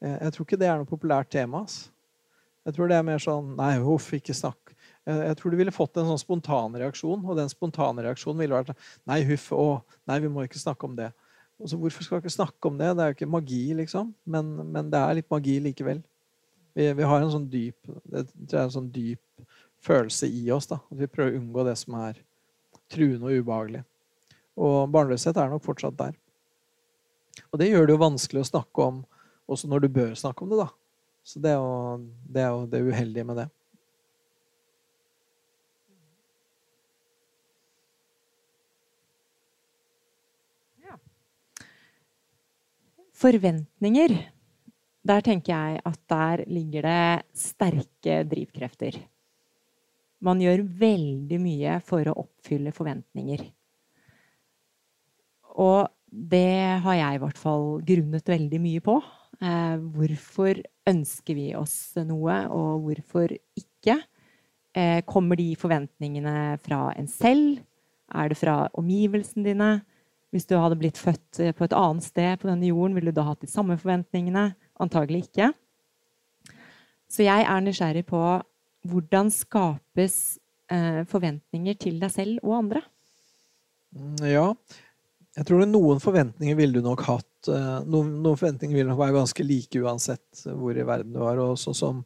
Jeg 0.03 0.33
tror 0.33 0.45
ikke 0.45 0.59
det 0.61 0.67
er 0.69 0.77
noe 0.77 0.89
populært 0.89 1.31
tema. 1.33 1.63
Ass. 1.65 1.87
Jeg 2.67 2.75
tror 2.75 2.91
det 2.91 2.97
er 2.99 3.05
mer 3.07 3.21
sånn 3.23 3.55
Nei, 3.57 3.77
huff, 3.81 4.11
ikke 4.13 4.35
snakk. 4.35 4.73
Jeg 5.07 5.37
tror 5.39 5.53
du 5.53 5.57
ville 5.57 5.71
fått 5.71 5.97
en 5.97 6.09
sånn 6.09 6.19
spontan 6.19 6.75
reaksjon, 6.75 7.23
og 7.23 7.37
den 7.39 7.49
spontane 7.49 8.03
reaksjonen 8.03 8.43
ville 8.43 8.59
vært 8.59 8.73
Nei, 9.07 9.21
huff, 9.29 9.47
å, 9.55 9.79
nei, 10.09 10.19
vi 10.23 10.31
må 10.31 10.43
ikke 10.43 10.59
snakke 10.59 10.85
om 10.89 10.97
det. 10.97 11.13
Og 11.57 11.71
så 11.71 11.79
Hvorfor 11.79 12.05
skal 12.05 12.19
vi 12.19 12.27
ikke 12.27 12.35
snakke 12.35 12.69
om 12.69 12.77
det? 12.77 12.91
Det 12.93 13.03
er 13.03 13.13
jo 13.13 13.17
ikke 13.17 13.29
magi, 13.33 13.63
liksom. 13.79 14.11
Men, 14.29 14.51
men 14.75 14.91
det 14.93 14.99
er 14.99 15.17
litt 15.17 15.29
magi 15.33 15.57
likevel. 15.63 16.03
Vi, 16.77 16.91
vi, 16.93 17.07
har 17.09 17.23
en 17.23 17.33
sånn 17.33 17.47
dyp 17.49 17.87
det 18.05 18.27
er 18.51 18.67
en 18.67 18.75
sånn 18.75 18.91
dyp 18.93 19.47
følelse 19.81 20.29
i 20.29 20.43
oss. 20.53 20.67
da, 20.69 20.81
At 20.91 20.99
vi 20.99 21.09
prøver 21.09 21.33
å 21.33 21.39
unngå 21.41 21.65
det 21.65 21.77
som 21.81 21.97
er 22.03 22.19
truende 22.91 23.31
og 23.31 23.41
ubehagelig. 23.41 23.81
Og 24.57 24.91
barnløshet 24.93 25.39
er 25.39 25.49
nok 25.49 25.65
fortsatt 25.65 25.97
der. 25.97 26.13
Og 27.51 27.61
det 27.61 27.69
gjør 27.69 27.87
det 27.87 27.95
jo 27.95 28.01
vanskelig 28.01 28.43
å 28.43 28.49
snakke 28.51 28.89
om 28.89 29.03
også 29.47 29.69
når 29.71 29.85
du 29.85 29.93
bør 29.95 30.15
snakke 30.19 30.43
om 30.43 30.51
det, 30.51 30.59
da. 30.59 30.67
Så 31.27 31.41
det 31.43 31.51
er 31.53 31.59
jo 31.59 31.71
det, 32.27 32.41
er 32.43 32.49
jo 32.51 32.65
det 32.71 32.81
uheldige 32.87 33.27
med 33.27 33.39
det. 33.41 33.47
Ja. 40.87 40.95
Forventninger. 43.15 44.15
Der 45.07 45.23
tenker 45.23 45.53
jeg 45.53 45.83
at 45.87 45.99
der 46.11 46.43
ligger 46.51 46.87
det 46.87 47.39
sterke 47.39 48.23
drivkrefter. 48.27 48.99
Man 50.23 50.41
gjør 50.41 50.65
veldig 50.79 51.37
mye 51.39 51.77
for 51.85 52.07
å 52.09 52.17
oppfylle 52.23 52.73
forventninger. 52.75 53.43
Og 55.57 55.87
det 56.17 56.81
har 56.81 56.97
jeg 56.97 57.17
i 57.17 57.21
hvert 57.21 57.39
fall 57.39 57.65
grunnet 57.85 58.29
veldig 58.29 58.59
mye 58.63 58.83
på. 58.83 58.97
Eh, 59.37 59.75
hvorfor 59.93 60.57
ønsker 60.89 61.37
vi 61.37 61.51
oss 61.57 61.93
noe, 62.01 62.37
og 62.49 62.87
hvorfor 62.87 63.35
ikke? 63.59 63.99
Eh, 64.77 65.01
kommer 65.05 65.37
de 65.37 65.51
forventningene 65.59 66.57
fra 66.63 66.89
en 66.97 67.09
selv? 67.11 67.61
Er 68.13 68.31
det 68.31 68.39
fra 68.39 68.65
omgivelsene 68.77 69.45
dine? 69.45 69.69
Hvis 70.33 70.47
du 70.49 70.57
hadde 70.59 70.79
blitt 70.79 70.99
født 70.99 71.39
på 71.55 71.65
et 71.67 71.75
annet 71.77 72.03
sted 72.03 72.41
på 72.41 72.49
denne 72.49 72.67
jorden, 72.67 72.97
ville 72.97 73.13
du 73.13 73.19
da 73.19 73.29
hatt 73.29 73.45
de 73.45 73.51
samme 73.51 73.77
forventningene? 73.79 74.49
Antagelig 74.81 75.27
ikke. 75.29 75.53
Så 77.07 77.23
jeg 77.23 77.45
er 77.47 77.63
nysgjerrig 77.63 78.03
på 78.09 78.21
hvordan 78.87 79.31
skapes 79.31 80.37
eh, 80.71 81.03
forventninger 81.07 81.77
til 81.79 82.01
deg 82.01 82.11
selv 82.13 82.43
og 82.43 82.57
andre? 82.63 82.83
Ja. 84.25 84.51
Jeg 85.37 85.45
tror 85.45 85.67
noen 85.69 85.99
forventninger 86.01 86.57
ville 86.57 86.79
du 86.79 86.85
nok 86.85 87.03
hatt. 87.05 87.49
Eh, 87.51 87.75
noen, 87.85 88.15
noen, 88.23 88.37
forventninger 88.39 88.73
ville 88.73 88.89
nok 88.89 89.03
være 89.03 89.19
ganske 89.19 89.45
like 89.45 89.81
uansett 89.83 90.41
hvor 90.47 90.73
i 90.73 90.85
verden 90.87 91.13
du 91.13 91.21
var. 91.21 91.37
Og 91.43 91.59
så, 91.61 91.75
som, 91.77 92.01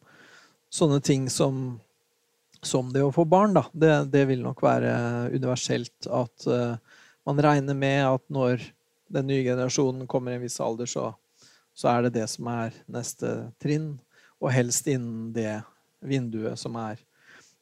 sånne 0.72 1.00
ting 1.04 1.30
som, 1.32 1.62
som, 2.60 2.90
det 2.92 3.04
å 3.06 3.14
få 3.14 3.24
barn, 3.28 3.56
da. 3.56 3.64
Det, 3.72 3.94
det 4.12 4.26
vil 4.28 4.44
nok 4.44 4.60
være 4.64 4.92
universelt 5.32 6.10
at 6.12 6.46
uh, 6.50 6.76
man 7.24 7.40
regner 7.40 7.78
med 7.78 8.02
at 8.10 8.24
når 8.32 8.68
den 9.12 9.28
nye 9.30 9.46
generasjonen 9.46 10.04
kommer 10.10 10.34
i 10.34 10.36
en 10.36 10.44
viss 10.44 10.60
alder, 10.60 10.90
så, 10.90 11.08
så 11.72 11.88
er 11.94 12.06
det 12.06 12.16
det 12.18 12.28
som 12.32 12.52
er 12.52 12.76
neste 12.92 13.34
trinn. 13.62 13.94
Og 14.42 14.52
helst 14.52 14.88
innen 14.90 15.30
det 15.32 15.62
vinduet 16.04 16.60
som 16.60 16.76
er. 16.76 17.00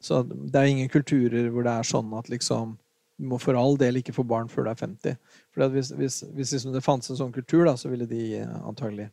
Så 0.03 0.25
det 0.27 0.57
er 0.57 0.71
ingen 0.73 0.91
kulturer 0.91 1.51
hvor 1.53 1.63
det 1.63 1.79
er 1.79 1.87
sånn 1.87 2.11
at 2.19 2.31
liksom 2.33 2.79
du 3.21 3.27
må 3.29 3.37
for 3.41 3.59
all 3.59 3.77
del 3.81 4.01
ikke 4.01 4.15
få 4.17 4.25
barn 4.25 4.49
før 4.49 4.65
du 4.65 4.71
er 4.73 4.81
50. 4.81 5.17
For 5.53 5.75
hvis, 5.75 5.93
hvis, 5.97 6.23
hvis 6.33 6.55
liksom 6.57 6.73
det 6.73 6.85
fantes 6.85 7.13
en 7.13 7.19
sånn 7.19 7.35
kultur, 7.35 7.67
da, 7.69 7.75
så 7.77 7.91
ville 7.93 8.09
de 8.09 8.23
eh, 8.39 8.55
antagelig 8.65 9.11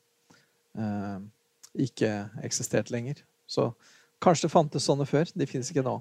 eh, 0.79 1.17
ikke 1.87 2.11
eksistert 2.47 2.91
lenger. 2.93 3.19
Så 3.51 3.73
kanskje 4.23 4.47
det 4.47 4.53
fantes 4.53 4.87
sånne 4.87 5.07
før. 5.09 5.27
De 5.35 5.49
fins 5.49 5.71
ikke 5.73 5.83
nå. 5.83 5.97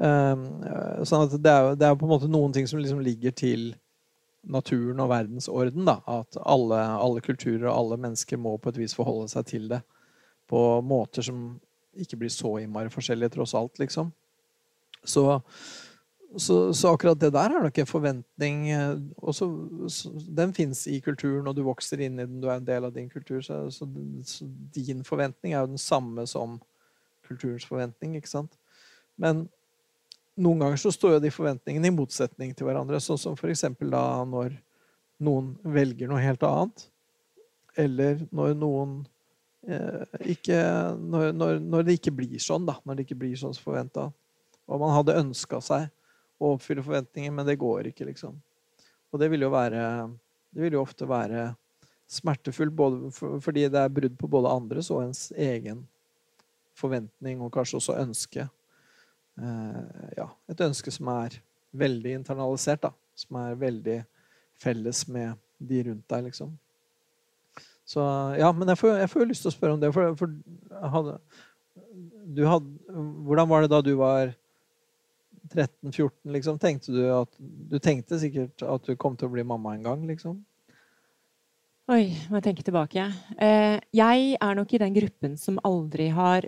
Eh, 0.00 0.46
sånn 1.04 1.26
at 1.26 1.36
det 1.36 1.52
er, 1.52 1.70
det 1.76 1.90
er 1.90 1.98
på 2.00 2.08
en 2.08 2.14
måte 2.14 2.32
noen 2.32 2.56
ting 2.56 2.68
som 2.70 2.80
liksom 2.80 3.04
ligger 3.04 3.36
til 3.36 3.74
naturen 4.48 5.04
og 5.04 5.12
verdensorden. 5.12 5.84
Da. 5.88 5.98
At 6.08 6.40
alle, 6.40 6.80
alle, 6.80 7.24
kulturer 7.24 7.68
og 7.68 7.76
alle 7.76 8.00
mennesker 8.06 8.40
må 8.40 8.56
på 8.56 8.72
et 8.72 8.80
vis 8.80 8.96
forholde 8.96 9.28
seg 9.32 9.52
til 9.52 9.68
det 9.72 9.84
på 10.50 10.60
måter 10.84 11.24
som 11.24 11.44
ikke 12.00 12.18
blir 12.20 12.32
så 12.32 12.56
innmari 12.60 12.90
forskjellige, 12.92 13.36
tross 13.36 13.54
alt, 13.56 13.78
liksom. 13.80 14.10
Så, 15.04 15.22
så, 16.36 16.56
så, 16.74 16.92
akkurat 16.94 17.18
det 17.20 17.32
der 17.34 17.52
er 17.52 17.64
nok 17.64 17.78
en 17.78 17.88
forventning 17.88 18.68
eh, 18.70 18.96
så, 19.32 19.48
Den 20.36 20.54
fins 20.56 20.86
i 20.90 21.00
kulturen, 21.04 21.46
og 21.46 21.56
du 21.56 21.62
vokser 21.66 22.02
inn 22.04 22.18
i 22.18 22.26
den, 22.26 22.40
du 22.42 22.48
er 22.48 22.58
en 22.58 22.66
del 22.66 22.88
av 22.88 22.94
din 22.94 23.08
kultur. 23.10 23.40
Så, 23.44 23.58
så, 23.70 23.88
din 24.74 25.04
forventning 25.06 25.54
er 25.54 25.62
jo 25.62 25.72
den 25.74 25.80
samme 25.82 26.26
som 26.30 26.58
kulturens 27.28 27.66
forventning, 27.66 28.16
ikke 28.18 28.32
sant? 28.32 28.58
Men 29.16 29.46
noen 30.34 30.64
ganger 30.64 30.80
så 30.82 30.92
står 30.92 31.16
jo 31.16 31.24
de 31.24 31.32
forventningene 31.34 31.88
i 31.88 31.94
motsetning 31.94 32.54
til 32.54 32.68
hverandre. 32.68 33.00
Sånn 33.00 33.20
som 33.20 33.38
for 33.38 33.52
eksempel 33.52 33.92
da 33.94 34.04
når 34.28 34.58
noen 35.24 35.54
velger 35.62 36.10
noe 36.10 36.22
helt 36.24 36.42
annet, 36.46 36.88
eller 37.78 38.20
når 38.34 38.56
noen 38.58 39.02
Eh, 39.64 40.04
ikke, 40.34 40.56
når, 41.00 41.30
når, 41.32 41.58
når, 41.58 41.84
det 41.86 41.96
ikke 41.98 42.12
blir 42.18 42.40
sånn, 42.42 42.66
da. 42.68 42.76
Når 42.84 42.98
det 42.98 43.06
ikke 43.06 43.20
blir 43.22 43.36
sånn 43.38 43.54
som 43.56 43.64
forventa. 43.64 44.08
Og 44.68 44.80
man 44.80 44.92
hadde 44.96 45.16
ønska 45.20 45.60
seg 45.64 45.88
å 46.40 46.54
oppfylle 46.54 46.84
forventninger, 46.84 47.32
men 47.34 47.46
det 47.46 47.60
går 47.60 47.90
ikke, 47.90 48.08
liksom. 48.10 48.36
Og 49.12 49.20
det 49.22 49.30
vil 49.30 49.46
jo 49.46 49.52
være 49.54 49.84
Det 50.54 50.62
vil 50.62 50.76
jo 50.76 50.84
ofte 50.84 51.06
være 51.06 51.48
smertefullt 52.06 52.74
både 52.74 53.10
for, 53.14 53.40
fordi 53.42 53.64
det 53.66 53.80
er 53.80 53.90
brudd 53.90 54.14
på 54.18 54.28
både 54.30 54.52
andres 54.54 54.90
og 54.94 55.02
ens 55.02 55.32
egen 55.34 55.80
forventning, 56.78 57.40
og 57.42 57.52
kanskje 57.54 57.80
også 57.80 57.96
ønske. 57.98 58.46
Eh, 59.34 60.10
ja, 60.18 60.28
et 60.50 60.62
ønske 60.62 60.92
som 60.94 61.10
er 61.10 61.40
veldig 61.74 62.12
internalisert, 62.20 62.84
da. 62.86 62.92
Som 63.18 63.38
er 63.40 63.58
veldig 63.58 63.98
felles 64.62 65.04
med 65.10 65.34
de 65.58 65.82
rundt 65.88 66.06
deg, 66.10 66.28
liksom. 66.30 66.54
Så 67.84 68.00
ja, 68.38 68.48
men 68.54 68.70
jeg 68.72 68.80
får, 68.80 68.94
jeg 69.02 69.10
får 69.12 69.22
jo 69.22 69.28
lyst 69.28 69.44
til 69.44 69.50
å 69.50 69.54
spørre 69.54 69.76
om 69.76 69.82
det. 69.82 69.90
For, 69.94 70.14
for 70.18 70.88
hadde, 70.94 71.18
hadde, 72.40 73.02
hvordan 73.26 73.50
var 73.50 73.64
det 73.64 73.72
da 73.74 73.82
du 73.84 73.92
var 74.00 74.32
13-14, 75.54 76.10
liksom? 76.34 76.58
Tenkte 76.58 76.92
du 76.94 77.04
at 77.14 77.30
Du 77.38 77.78
tenkte 77.78 78.18
sikkert 78.20 78.62
at 78.66 78.84
du 78.86 78.96
kom 79.00 79.16
til 79.16 79.30
å 79.30 79.34
bli 79.34 79.46
mamma 79.46 79.76
en 79.76 79.86
gang, 79.86 80.04
liksom? 80.10 80.42
Oi, 81.92 82.14
må 82.30 82.38
jeg 82.38 82.46
tenke 82.46 82.64
tilbake. 82.64 83.02
Eh, 83.36 83.74
jeg 83.92 84.28
er 84.40 84.54
nok 84.56 84.70
i 84.72 84.78
den 84.80 84.94
gruppen 84.96 85.34
som 85.36 85.58
aldri 85.68 86.06
har 86.16 86.46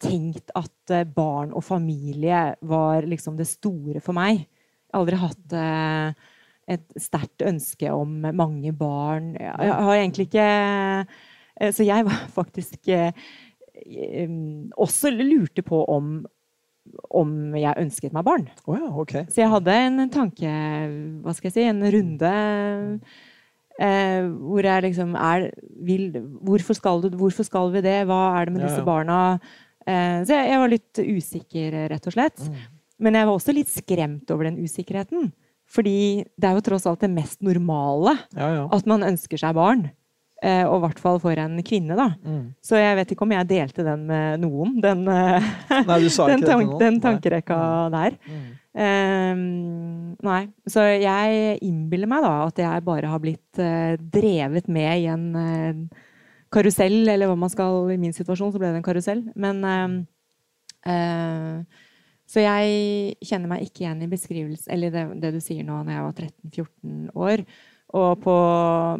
tenkt 0.00 0.48
at 0.56 0.92
eh, 0.96 1.04
barn 1.04 1.52
og 1.52 1.64
familie 1.66 2.54
var 2.64 3.04
liksom 3.04 3.36
det 3.36 3.50
store 3.50 4.00
for 4.00 4.16
meg. 4.16 4.46
Jeg 4.46 4.94
har 4.94 5.02
aldri 5.02 5.18
hatt 5.20 5.56
eh, 5.60 6.30
et 6.72 6.86
sterkt 6.96 7.44
ønske 7.44 7.92
om 7.92 8.16
mange 8.32 8.72
barn. 8.72 9.34
Jeg 9.36 9.74
har 9.76 9.98
egentlig 9.98 10.30
ikke 10.30 10.48
Så 11.76 11.84
jeg 11.84 12.08
var 12.08 12.24
faktisk 12.40 12.88
også 14.88 15.12
lurte 15.12 15.62
på 15.62 15.84
om 15.84 16.16
om 17.10 17.54
jeg 17.58 17.78
ønsket 17.82 18.14
meg 18.16 18.26
barn. 18.26 18.48
Oh 18.66 18.76
ja, 18.78 18.90
okay. 18.90 19.24
Så 19.30 19.42
jeg 19.42 19.52
hadde 19.52 19.78
en 19.86 20.04
tanke 20.12 20.50
Hva 21.24 21.34
skal 21.36 21.50
jeg 21.50 21.54
si 21.56 21.64
En 21.68 21.84
runde 21.94 22.32
eh, 23.82 24.26
hvor 24.26 24.66
jeg 24.66 24.84
liksom 24.88 25.14
er 25.18 25.50
vil, 25.86 26.08
hvorfor, 26.44 26.78
skal 26.78 27.04
du, 27.04 27.10
hvorfor 27.16 27.46
skal 27.46 27.72
vi 27.74 27.84
det? 27.84 27.98
Hva 28.08 28.20
er 28.38 28.48
det 28.48 28.56
med 28.56 28.64
ja, 28.64 28.70
disse 28.70 28.86
barna? 28.86 29.18
Eh, 29.86 30.22
så 30.26 30.38
jeg, 30.38 30.50
jeg, 30.50 30.62
var 30.62 30.72
litt 30.72 31.02
usikker, 31.02 31.76
rett 31.92 32.08
og 32.08 32.16
slett. 32.16 32.46
Mm. 32.46 32.62
Men 33.06 33.18
jeg 33.18 33.28
var 33.28 33.36
også 33.36 33.54
litt 33.56 33.72
skremt 33.72 34.32
over 34.32 34.48
den 34.48 34.62
usikkerheten. 34.64 35.30
Fordi 35.66 36.24
det 36.38 36.48
er 36.48 36.56
jo 36.56 36.64
tross 36.64 36.86
alt 36.88 37.02
det 37.02 37.10
mest 37.10 37.40
normale 37.44 38.14
at 38.38 38.86
man 38.88 39.04
ønsker 39.06 39.40
seg 39.40 39.56
barn. 39.58 39.88
Eh, 40.44 40.66
og 40.68 40.76
i 40.76 40.82
hvert 40.84 40.98
fall 41.00 41.16
for 41.22 41.38
en 41.40 41.56
kvinne, 41.64 41.96
da. 41.96 42.10
Mm. 42.20 42.52
Så 42.64 42.76
jeg 42.76 42.96
vet 42.98 43.12
ikke 43.14 43.24
om 43.24 43.32
jeg 43.32 43.48
delte 43.48 43.86
den 43.86 44.02
med 44.10 44.42
noen, 44.42 44.74
den, 44.84 45.06
du 45.06 45.12
nei, 45.88 46.00
den, 46.04 46.44
tank, 46.44 46.74
den 46.82 47.00
tankerekka 47.00 47.56
nei. 47.94 47.96
der. 47.96 48.18
Mm. 48.28 48.46
Um, 48.76 50.12
nei. 50.20 50.52
Så 50.68 50.84
jeg 51.00 51.56
innbiller 51.64 52.04
meg 52.10 52.20
da 52.26 52.34
at 52.44 52.58
jeg 52.60 52.84
bare 52.84 53.08
har 53.08 53.20
blitt 53.22 53.56
uh, 53.62 53.94
drevet 53.96 54.68
med 54.68 55.00
i 55.00 55.06
en 55.08 55.24
uh, 55.32 55.72
karusell, 56.52 57.08
eller 57.08 57.26
hva 57.30 57.38
man 57.40 57.48
skal 57.52 57.88
I 57.94 57.96
min 58.00 58.12
situasjon 58.16 58.52
så 58.52 58.58
ble 58.60 58.70
det 58.74 58.80
en 58.82 58.86
karusell. 58.86 59.22
Men 59.40 59.64
uh, 59.64 59.88
så 62.26 62.42
jeg 62.42 63.14
kjenner 63.24 63.48
meg 63.48 63.62
ikke 63.64 63.86
igjen 63.86 64.04
i 64.04 64.10
beskrivelse, 64.10 64.68
eller 64.74 64.90
det, 64.92 65.02
det 65.22 65.30
du 65.38 65.40
sier 65.40 65.64
nå, 65.64 65.76
når 65.86 65.92
jeg 65.94 66.04
var 66.04 66.14
13-14 66.26 67.08
år. 67.30 67.38
Og 67.94 68.18
på 68.18 68.34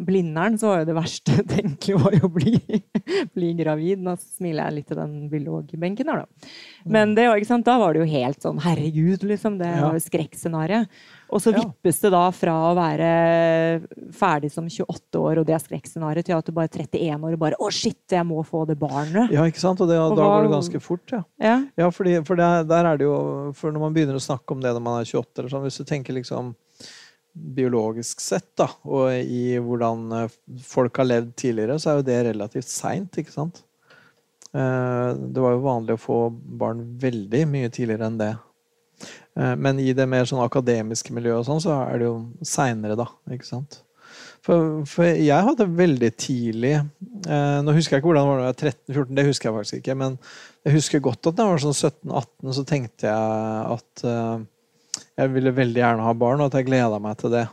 Blindern 0.07 0.55
så 0.59 0.69
var 0.69 0.81
jo 0.81 0.87
det 0.87 0.95
verste 0.95 1.41
tenkelig 1.55 1.99
var 1.99 2.15
jo 2.15 2.29
å 2.29 2.31
bli, 2.31 2.55
bli 3.35 3.51
gravid. 3.59 3.99
Nå 4.03 4.15
smiler 4.21 4.69
jeg 4.69 4.77
litt 4.77 4.89
til 4.93 5.01
den 5.01 5.27
biologbenken 5.31 6.11
her, 6.11 6.23
da. 6.23 6.55
Men 6.87 7.11
det, 7.17 7.27
da 7.67 7.77
var 7.81 7.93
det 7.93 8.05
jo 8.05 8.09
helt 8.09 8.41
sånn 8.45 8.61
herregud, 8.63 9.25
liksom. 9.27 9.59
Det 9.59 9.69
var 9.81 9.97
jo 9.97 10.03
skrekkscenarioet. 10.07 10.99
Og 11.27 11.41
så 11.43 11.51
vippes 11.51 11.97
det 11.99 12.11
da 12.13 12.21
fra 12.31 12.53
å 12.69 12.75
være 12.77 13.07
ferdig 14.15 14.47
som 14.53 14.69
28 14.71 15.19
år, 15.19 15.41
og 15.41 15.47
det 15.49 15.57
er 15.57 15.63
skrekkscenarioet, 15.65 16.29
til 16.29 16.37
at 16.37 16.47
du 16.47 16.53
bare 16.55 16.71
er 16.71 16.85
31 16.87 17.25
år 17.27 17.35
og 17.35 17.41
bare 17.41 17.59
Å, 17.59 17.71
shit, 17.73 17.99
jeg 18.13 18.23
må 18.29 18.39
få 18.47 18.63
det 18.69 18.77
barnet. 18.79 19.33
Ja, 19.35 19.43
ikke 19.49 19.59
sant? 19.59 19.83
Og, 19.83 19.91
det, 19.91 19.99
og 19.99 20.15
da 20.15 20.23
går 20.23 20.47
det 20.47 20.53
ganske 20.55 20.81
fort, 20.83 21.03
ja. 21.11 21.25
Ja, 21.43 21.57
ja 21.75 21.89
fordi, 21.91 22.15
for 22.27 22.39
det, 22.39 22.47
der 22.71 22.87
er 22.87 22.99
det 22.99 23.05
jo 23.09 23.17
For 23.57 23.75
når 23.75 23.83
man 23.83 23.97
begynner 23.97 24.15
å 24.15 24.23
snakke 24.23 24.55
om 24.55 24.63
det 24.63 24.71
når 24.71 24.83
man 24.87 25.01
er 25.01 25.09
28, 25.11 25.41
eller 25.41 25.51
sånn, 25.51 25.67
hvis 25.67 25.81
du 25.81 25.89
tenker 25.89 26.15
liksom 26.15 26.55
biologisk 27.57 28.21
sett, 28.23 28.49
da, 28.59 28.69
og 28.87 29.13
i 29.13 29.57
hvordan 29.61 30.03
eh, 30.17 30.35
folk 30.65 30.99
har 31.01 31.09
levd 31.09 31.31
tidligere, 31.39 31.77
så 31.79 31.91
er 31.91 31.99
jo 31.99 32.07
det 32.09 32.19
relativt 32.29 32.69
seint, 32.71 33.19
ikke 33.21 33.33
sant? 33.33 33.63
Eh, 34.53 35.09
det 35.17 35.43
var 35.43 35.55
jo 35.55 35.65
vanlig 35.65 35.97
å 35.97 36.01
få 36.01 36.19
barn 36.31 36.83
veldig 37.01 37.43
mye 37.51 37.71
tidligere 37.73 38.09
enn 38.09 38.21
det. 38.21 38.33
Eh, 39.37 39.55
men 39.55 39.81
i 39.83 39.93
det 39.97 40.07
mer 40.09 40.27
sånn 40.29 40.43
akademiske 40.45 41.13
miljøet 41.15 41.43
og 41.43 41.49
sånn, 41.49 41.63
så 41.63 41.75
er 41.85 42.01
det 42.01 42.09
jo 42.09 42.15
seinere, 42.45 42.97
da. 42.99 43.09
ikke 43.33 43.49
sant? 43.49 43.81
For, 44.45 44.83
for, 44.87 45.03
jeg 45.03 45.43
hadde 45.43 45.65
veldig 45.75 46.09
tidlig 46.15 46.75
eh, 46.77 47.57
Nå 47.65 47.73
husker 47.75 47.97
jeg 47.97 47.99
ikke 47.99 48.07
hvordan 48.07 48.23
det 48.23 48.29
var 48.29 48.43
var 48.45 48.53
13-14, 48.55 49.15
det 49.17 49.25
husker 49.27 49.49
jeg 49.49 49.55
faktisk 49.57 49.81
ikke. 49.81 49.95
Men 49.99 50.19
jeg 50.63 50.77
husker 50.77 51.03
godt 51.03 51.27
at 51.27 51.37
da 51.37 51.47
jeg 51.47 51.55
var 51.55 51.63
sånn 51.65 51.91
17-18, 51.91 52.53
så 52.55 52.63
tenkte 52.69 53.09
jeg 53.09 53.75
at 53.75 54.05
eh, 54.07 54.45
jeg 55.17 55.33
ville 55.33 55.55
veldig 55.55 55.81
gjerne 55.81 56.05
ha 56.05 56.13
barn, 56.17 56.41
og 56.41 56.51
at 56.51 56.59
jeg 56.59 56.67
gleda 56.69 56.99
meg 57.01 57.17
til 57.21 57.33
det. 57.33 57.45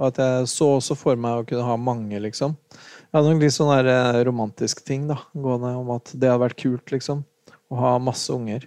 Og 0.00 0.06
at 0.08 0.20
jeg 0.22 0.50
så 0.52 0.70
også 0.78 0.96
for 0.96 1.20
meg 1.20 1.40
å 1.40 1.46
kunne 1.48 1.66
ha 1.66 1.76
mange, 1.76 2.20
liksom. 2.24 2.54
Jeg 2.72 3.16
hadde 3.18 3.34
nok 3.34 3.42
litt 3.44 3.56
sånn 3.56 3.72
der 3.74 3.90
eh, 3.92 4.20
romantisk 4.28 4.84
ting 4.86 5.08
da, 5.10 5.18
gående 5.34 5.74
om 5.76 5.90
at 5.96 6.14
det 6.14 6.30
hadde 6.30 6.44
vært 6.46 6.62
kult, 6.62 6.94
liksom. 6.94 7.24
Å 7.70 7.82
ha 7.82 7.92
masse 8.02 8.32
unger. 8.32 8.64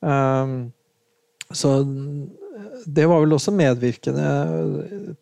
Um, 0.00 0.72
så 1.54 1.78
det 2.86 3.06
var 3.08 3.22
vel 3.22 3.34
også 3.36 3.52
medvirkende 3.54 4.26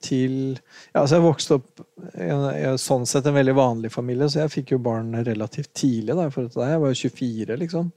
til 0.03 0.35
ja, 0.55 1.03
altså 1.03 1.19
Jeg 1.19 1.25
vokste 1.25 1.57
opp 1.59 1.83
i 2.19 2.29
en, 2.31 2.79
sånn 2.81 3.07
sett 3.09 3.27
en 3.29 3.37
veldig 3.37 3.55
vanlig 3.59 3.91
familie, 3.95 4.29
så 4.31 4.43
jeg 4.43 4.53
fikk 4.53 4.75
jo 4.75 4.83
barn 4.83 5.13
relativt 5.27 5.73
tidlig. 5.77 6.17
Da, 6.17 6.29
for 6.33 6.49
jeg 6.49 6.81
var 6.83 6.95
jo 6.95 7.01
24, 7.01 7.59
liksom. 7.61 7.91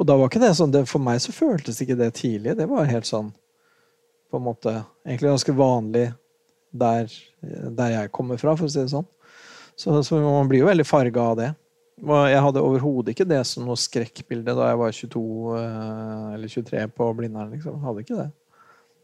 Og 0.00 0.08
da 0.08 0.16
var 0.16 0.30
ikke 0.30 0.42
det 0.42 0.54
sånn 0.56 0.72
det, 0.72 0.86
For 0.88 1.02
meg 1.02 1.20
så 1.22 1.34
føltes 1.36 1.80
ikke 1.84 1.98
det 2.00 2.14
tidlig. 2.18 2.56
Det 2.58 2.68
var 2.70 2.88
helt 2.90 3.08
sånn 3.08 3.32
på 4.30 4.38
en 4.38 4.46
måte 4.46 4.72
Egentlig 5.04 5.32
ganske 5.32 5.54
vanlig 5.56 6.04
der, 6.70 7.08
der 7.74 7.94
jeg 7.96 8.12
kommer 8.14 8.38
fra, 8.38 8.54
for 8.54 8.68
å 8.68 8.70
si 8.70 8.78
det 8.78 8.92
sånn. 8.92 9.08
Så, 9.74 9.96
så 10.06 10.20
man 10.22 10.48
blir 10.50 10.62
jo 10.62 10.68
veldig 10.68 10.86
farga 10.86 11.24
av 11.32 11.38
det. 11.38 11.48
Jeg 12.00 12.42
hadde 12.44 12.62
overhodet 12.64 13.12
ikke 13.12 13.28
det 13.28 13.40
som 13.48 13.66
noe 13.68 13.80
skrekkbilde 13.80 14.54
da 14.56 14.70
jeg 14.70 14.80
var 14.80 14.94
22 14.96 15.22
eh, 15.56 16.28
eller 16.36 16.52
23 16.52 16.84
på 16.96 17.08
Blindern. 17.16 17.50
Liksom. 17.52 17.80
Hadde 17.84 18.04
ikke 18.04 18.20
det. 18.20 18.28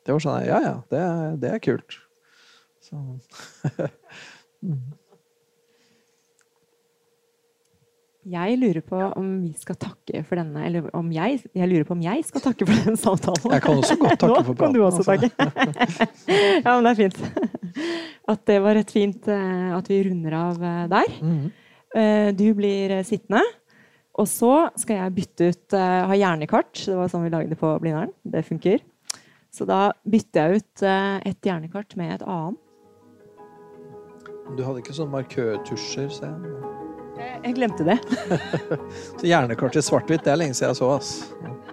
Det 0.07 0.15
var 0.15 0.23
sånn 0.23 0.47
Ja, 0.47 0.61
ja, 0.65 0.75
det, 0.93 1.03
det 1.43 1.51
er 1.53 1.65
kult. 1.65 1.99
Så. 2.87 3.01
Jeg 8.27 8.57
lurer 8.59 8.83
på 8.83 8.99
om 8.99 9.27
vi 9.45 9.53
skal 9.55 9.77
takke 9.79 10.23
for 10.27 10.41
denne 10.41 10.65
Eller 10.67 10.89
om 10.99 11.11
jeg, 11.15 11.39
jeg 11.55 11.69
lurer 11.71 11.85
på 11.87 11.95
om 11.95 12.01
jeg 12.03 12.25
skal 12.27 12.43
takke 12.43 12.67
for 12.67 12.81
denne 12.83 12.99
samtalen. 12.99 13.53
Jeg 13.55 13.63
kan 13.63 13.83
også 13.83 13.97
godt 14.01 14.19
takke 14.23 14.41
for 14.49 14.59
praten. 14.59 14.59
Nå 14.59 14.63
kan 14.63 14.75
du 14.75 14.81
også 14.83 15.05
altså. 15.05 15.29
takke. 15.37 16.09
ja, 16.65 16.73
men 16.73 16.89
det 16.89 16.91
er 16.91 16.99
fint. 16.99 17.21
At 18.27 18.43
det 18.51 18.57
var 18.65 18.81
et 18.81 18.91
fint 18.91 19.29
eh, 19.31 19.69
at 19.77 19.91
vi 19.93 20.01
runder 20.09 20.37
av 20.41 20.67
eh, 20.71 20.83
der. 20.91 21.15
Mm. 21.23 21.47
Du 22.37 22.45
blir 22.59 22.93
sittende. 23.09 23.41
Og 24.21 24.27
så 24.29 24.51
skal 24.77 24.99
jeg 24.99 25.15
bytte 25.17 25.49
ut 25.49 25.77
ha 25.79 26.19
hjernekart. 26.19 26.75
Det 26.83 26.97
var 26.99 27.09
sånn 27.09 27.25
vi 27.25 27.33
lagde 27.33 27.57
på 27.57 27.71
Blindern. 27.81 28.13
Det 28.21 28.43
funker. 28.45 28.83
Så 29.55 29.65
da 29.71 29.95
bytter 30.05 30.51
jeg 30.51 30.61
ut 30.61 30.85
et 30.85 31.49
hjernekart 31.49 31.97
med 31.97 32.19
et 32.19 32.27
annet. 32.27 32.61
Du 34.59 34.67
hadde 34.67 34.83
ikke 34.83 34.99
sånn 34.99 35.15
markørtusjer, 35.15 36.13
ser 36.13 36.35
jeg. 36.35 36.86
Jeg 37.17 37.55
glemte 37.57 37.87
det. 37.87 37.99
så 39.21 39.25
hjernekart 39.27 39.79
svart-hvitt, 39.85 40.25
det 40.27 40.35
er 40.35 40.41
lenge 40.41 40.57
siden 40.59 40.75
jeg 40.75 40.81
så. 40.81 40.91
ass. 40.97 41.66